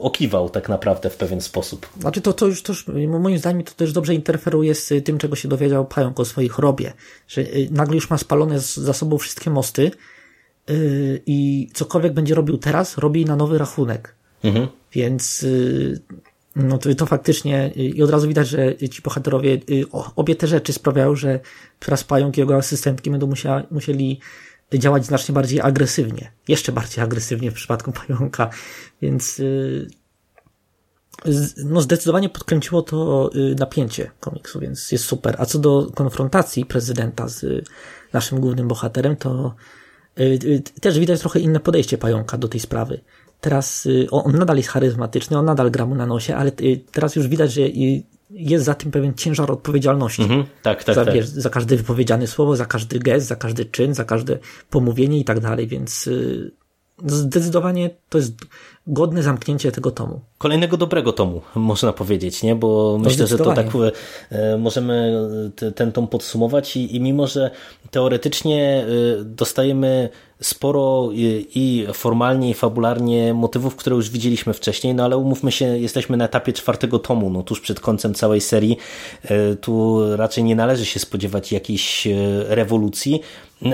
okiwał 0.00 0.48
tak 0.50 0.68
naprawdę 0.68 1.10
w 1.10 1.16
pewien 1.16 1.40
sposób. 1.40 1.86
Znaczy 2.00 2.20
to, 2.20 2.32
to 2.32 2.46
już, 2.46 2.62
to 2.62 2.72
już 2.72 2.86
moim 3.08 3.38
zdaniem 3.38 3.62
to 3.62 3.72
też 3.72 3.92
dobrze 3.92 4.03
dobrze 4.04 4.14
interferuje 4.14 4.74
z 4.74 4.92
tym, 5.04 5.18
czego 5.18 5.36
się 5.36 5.48
dowiedział 5.48 5.86
Pająk 5.86 6.20
o 6.20 6.24
swojej 6.24 6.48
chorobie, 6.48 6.92
że 7.28 7.40
y, 7.40 7.68
nagle 7.70 7.94
już 7.94 8.10
ma 8.10 8.18
spalone 8.18 8.60
za 8.60 8.92
sobą 8.92 9.18
wszystkie 9.18 9.50
mosty 9.50 9.90
y, 10.70 11.22
i 11.26 11.68
cokolwiek 11.74 12.12
będzie 12.12 12.34
robił 12.34 12.58
teraz, 12.58 12.98
robi 12.98 13.24
na 13.24 13.36
nowy 13.36 13.58
rachunek. 13.58 14.14
Mhm. 14.42 14.68
Więc 14.92 15.42
y, 15.42 16.00
no 16.56 16.78
to, 16.78 16.94
to 16.94 17.06
faktycznie 17.06 17.72
i 17.74 18.02
od 18.02 18.10
razu 18.10 18.28
widać, 18.28 18.48
że 18.48 18.76
ci 18.76 19.02
bohaterowie 19.02 19.60
obie 20.16 20.36
te 20.36 20.46
rzeczy 20.46 20.72
sprawiają, 20.72 21.16
że 21.16 21.40
teraz 21.78 22.04
Pająk 22.04 22.36
i 22.36 22.40
jego 22.40 22.56
asystentki 22.56 23.10
będą 23.10 23.26
musiała, 23.26 23.62
musieli 23.70 24.20
działać 24.74 25.06
znacznie 25.06 25.32
bardziej 25.32 25.60
agresywnie. 25.60 26.30
Jeszcze 26.48 26.72
bardziej 26.72 27.04
agresywnie 27.04 27.50
w 27.50 27.54
przypadku 27.54 27.92
Pająka. 27.92 28.50
Więc 29.02 29.42
no 31.64 31.80
zdecydowanie 31.80 32.28
podkręciło 32.28 32.82
to 32.82 33.30
y, 33.34 33.54
napięcie 33.58 34.10
komiksu, 34.20 34.60
więc 34.60 34.92
jest 34.92 35.04
super. 35.04 35.36
A 35.38 35.46
co 35.46 35.58
do 35.58 35.90
konfrontacji 35.94 36.66
prezydenta 36.66 37.28
z 37.28 37.42
y, 37.42 37.64
naszym 38.12 38.40
głównym 38.40 38.68
bohaterem, 38.68 39.16
to 39.16 39.54
y, 40.20 40.62
też 40.80 40.98
widać 40.98 41.20
trochę 41.20 41.40
inne 41.40 41.60
podejście 41.60 41.98
pająka 41.98 42.38
do 42.38 42.48
tej 42.48 42.60
sprawy. 42.60 43.00
Teraz 43.40 43.88
on 44.10 44.38
nadal 44.38 44.56
jest 44.56 44.68
charyzmatyczny, 44.68 45.38
on 45.38 45.44
nadal 45.44 45.70
gra 45.70 45.86
mu 45.86 45.94
na 45.94 46.06
nosie, 46.06 46.36
ale 46.36 46.52
teraz 46.92 47.16
już 47.16 47.28
widać, 47.28 47.52
że 47.52 47.60
jest 48.30 48.64
za 48.64 48.74
tym 48.74 48.90
pewien 48.90 49.14
ciężar 49.14 49.50
odpowiedzialności. 49.50 50.22
Mhm. 50.22 50.44
Tak, 50.62 50.84
tak, 50.84 50.94
za, 50.94 51.04
tak. 51.04 51.14
wiesz, 51.14 51.26
za 51.26 51.50
każde 51.50 51.76
wypowiedziane 51.76 52.26
słowo, 52.26 52.56
za 52.56 52.66
każdy 52.66 52.98
gest, 52.98 53.26
za 53.26 53.36
każdy 53.36 53.64
czyn, 53.64 53.94
za 53.94 54.04
każde 54.04 54.38
pomówienie 54.70 55.18
i 55.18 55.24
tak 55.24 55.40
dalej, 55.40 55.66
więc 55.66 56.08
zdecydowanie 57.02 57.90
to 58.08 58.18
jest 58.18 58.32
godne 58.86 59.22
zamknięcie 59.22 59.72
tego 59.72 59.90
tomu. 59.90 60.20
Kolejnego 60.38 60.76
dobrego 60.76 61.12
tomu, 61.12 61.40
można 61.54 61.92
powiedzieć, 61.92 62.42
nie? 62.42 62.54
Bo 62.54 62.98
myślę, 63.00 63.26
że 63.26 63.38
to 63.38 63.54
tak 63.54 63.66
e, 64.30 64.56
możemy 64.56 65.12
te, 65.56 65.72
ten 65.72 65.92
tom 65.92 66.08
podsumować 66.08 66.76
i, 66.76 66.96
i 66.96 67.00
mimo, 67.00 67.26
że 67.26 67.50
teoretycznie 67.90 68.86
e, 69.20 69.24
dostajemy 69.24 70.08
sporo 70.44 71.10
i, 71.14 71.86
formalnie 71.94 72.50
i 72.50 72.54
fabularnie 72.54 73.34
motywów, 73.34 73.76
które 73.76 73.96
już 73.96 74.10
widzieliśmy 74.10 74.52
wcześniej, 74.52 74.94
no 74.94 75.04
ale 75.04 75.16
umówmy 75.16 75.52
się, 75.52 75.64
jesteśmy 75.64 76.16
na 76.16 76.24
etapie 76.24 76.52
czwartego 76.52 76.98
tomu, 76.98 77.30
no 77.30 77.42
tuż 77.42 77.60
przed 77.60 77.80
końcem 77.80 78.14
całej 78.14 78.40
serii, 78.40 78.76
e, 79.24 79.56
tu 79.56 80.02
raczej 80.16 80.44
nie 80.44 80.56
należy 80.56 80.86
się 80.86 81.00
spodziewać 81.00 81.52
jakiejś 81.52 82.06
e, 82.06 82.10
rewolucji, 82.48 83.20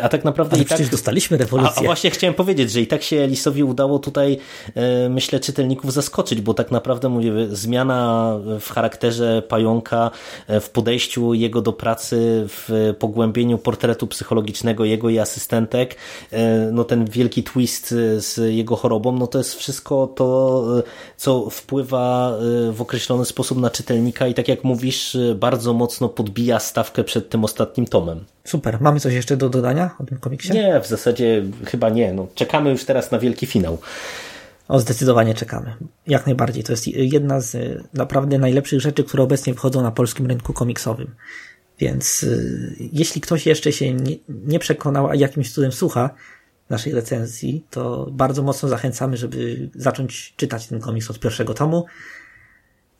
a 0.02 0.08
tak 0.08 0.24
naprawdę 0.24 0.54
Ale 0.54 0.62
i 0.62 0.66
tak... 0.66 0.88
dostaliśmy 0.88 1.36
A, 1.36 1.38
rewolucję. 1.38 1.82
a 1.82 1.84
właśnie 1.84 2.10
chciałem 2.10 2.34
powiedzieć, 2.34 2.72
że 2.72 2.80
i 2.80 2.86
tak 2.86 3.02
się 3.02 3.16
Elisowi 3.16 3.64
udało 3.64 3.98
tutaj, 3.98 4.38
e, 4.74 5.08
myślę, 5.08 5.40
czytelników 5.40 5.92
zaskoczyć, 5.92 6.40
bo 6.40 6.54
tak 6.54 6.70
naprawdę 6.70 7.08
mówię, 7.08 7.32
zmiana 7.52 8.34
w 8.60 8.70
charakterze 8.70 9.42
pająka, 9.48 10.10
w 10.48 10.70
podejściu 10.70 11.34
jego 11.34 11.62
do 11.62 11.72
pracy, 11.72 12.46
w 12.48 12.94
pogłębieniu 12.98 13.58
portretu 13.58 14.06
psychologicznego 14.06 14.84
jego 14.84 15.08
i 15.08 15.18
asystentek, 15.18 15.96
no 16.72 16.84
ten 16.84 17.04
wielki 17.04 17.42
twist 17.42 17.92
e, 17.92 18.20
z 18.20 18.54
jego 18.54 18.76
chorobą, 18.76 19.12
no 19.12 19.26
to 19.26 19.38
jest 19.38 19.54
wszystko 19.54 20.06
to, 20.06 20.64
e, 20.78 20.82
co 21.16 21.50
wpływa 21.50 22.32
e, 22.68 22.72
w 22.72 22.82
określony 22.82 23.24
sposób 23.24 23.58
na 23.58 23.70
czytelnika 23.70 24.26
i 24.26 24.34
tak 24.34 24.48
jak 24.48 24.64
mówisz, 24.64 25.16
bardzo 25.34 25.72
mocno 25.72 26.08
podbija 26.08 26.60
stawkę 26.60 27.04
przed 27.04 27.28
tym 27.28 27.44
ostatnim 27.44 27.86
tomem. 27.86 28.24
Super. 28.44 28.80
Mamy 28.80 29.00
coś 29.00 29.14
jeszcze 29.14 29.36
do 29.36 29.48
dodania 29.48 29.90
o 29.98 30.04
tym 30.04 30.18
komiksie? 30.18 30.52
Nie, 30.52 30.80
w 30.80 30.86
zasadzie 30.86 31.42
chyba 31.64 31.88
nie. 31.88 32.12
No, 32.12 32.26
czekamy 32.34 32.70
już 32.70 32.84
teraz 32.84 33.10
na 33.10 33.18
wielki 33.18 33.46
finał. 33.46 33.78
O, 34.70 34.80
zdecydowanie 34.80 35.34
czekamy. 35.34 35.74
Jak 36.06 36.26
najbardziej. 36.26 36.64
To 36.64 36.72
jest 36.72 36.86
jedna 36.88 37.40
z 37.40 37.54
y, 37.54 37.84
naprawdę 37.94 38.38
najlepszych 38.38 38.80
rzeczy, 38.80 39.04
które 39.04 39.22
obecnie 39.22 39.54
wchodzą 39.54 39.82
na 39.82 39.90
polskim 39.90 40.26
rynku 40.26 40.52
komiksowym. 40.52 41.14
Więc 41.78 42.22
y, 42.22 42.76
jeśli 42.92 43.20
ktoś 43.20 43.46
jeszcze 43.46 43.72
się 43.72 43.94
nie, 43.94 44.16
nie 44.28 44.58
przekonał, 44.58 45.08
a 45.08 45.14
jakimś 45.14 45.52
cudem 45.52 45.72
słucha 45.72 46.10
naszej 46.70 46.92
recenzji, 46.92 47.64
to 47.70 48.06
bardzo 48.12 48.42
mocno 48.42 48.68
zachęcamy, 48.68 49.16
żeby 49.16 49.68
zacząć 49.74 50.34
czytać 50.36 50.66
ten 50.66 50.80
komiks 50.80 51.10
od 51.10 51.20
pierwszego 51.20 51.54
tomu. 51.54 51.86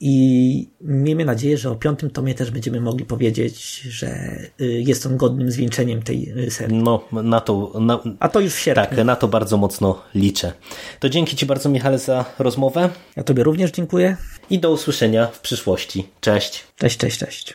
I 0.03 0.69
miejmy 0.81 1.25
nadzieję, 1.25 1.59
że 1.59 1.71
o 1.71 1.75
piątym 1.75 2.11
tomie 2.11 2.35
też 2.35 2.51
będziemy 2.51 2.81
mogli 2.81 3.05
powiedzieć, 3.05 3.81
że 3.81 4.39
y, 4.61 4.83
jest 4.87 5.07
on 5.07 5.17
godnym 5.17 5.51
zwieńczeniem 5.51 6.03
tej 6.03 6.33
y, 6.47 6.51
serii. 6.51 6.83
No, 6.83 7.05
na 7.13 7.41
to, 7.41 7.73
na, 7.81 8.01
A 8.21 8.29
to 8.29 8.41
już 8.41 8.55
w 8.55 8.59
sierpniu. 8.59 8.97
tak, 8.97 9.07
na 9.07 9.17
to 9.17 9.29
bardzo 9.29 9.57
mocno 9.57 10.03
liczę. 10.15 10.53
To 11.01 11.09
dzięki 11.09 11.37
Ci 11.37 11.47
bardzo, 11.47 11.69
Michale, 11.69 11.99
za 11.99 12.25
rozmowę 12.39 12.91
Ja 13.17 13.23
Tobie 13.23 13.43
również 13.45 13.71
dziękuję. 13.71 14.17
i 14.51 14.59
do 14.59 14.71
usłyszenia 14.71 15.27
w 15.27 15.41
przyszłości. 15.41 16.09
Cześć. 16.21 16.65
Cześć, 16.77 16.99
cześć, 16.99 17.19
cześć. 17.19 17.55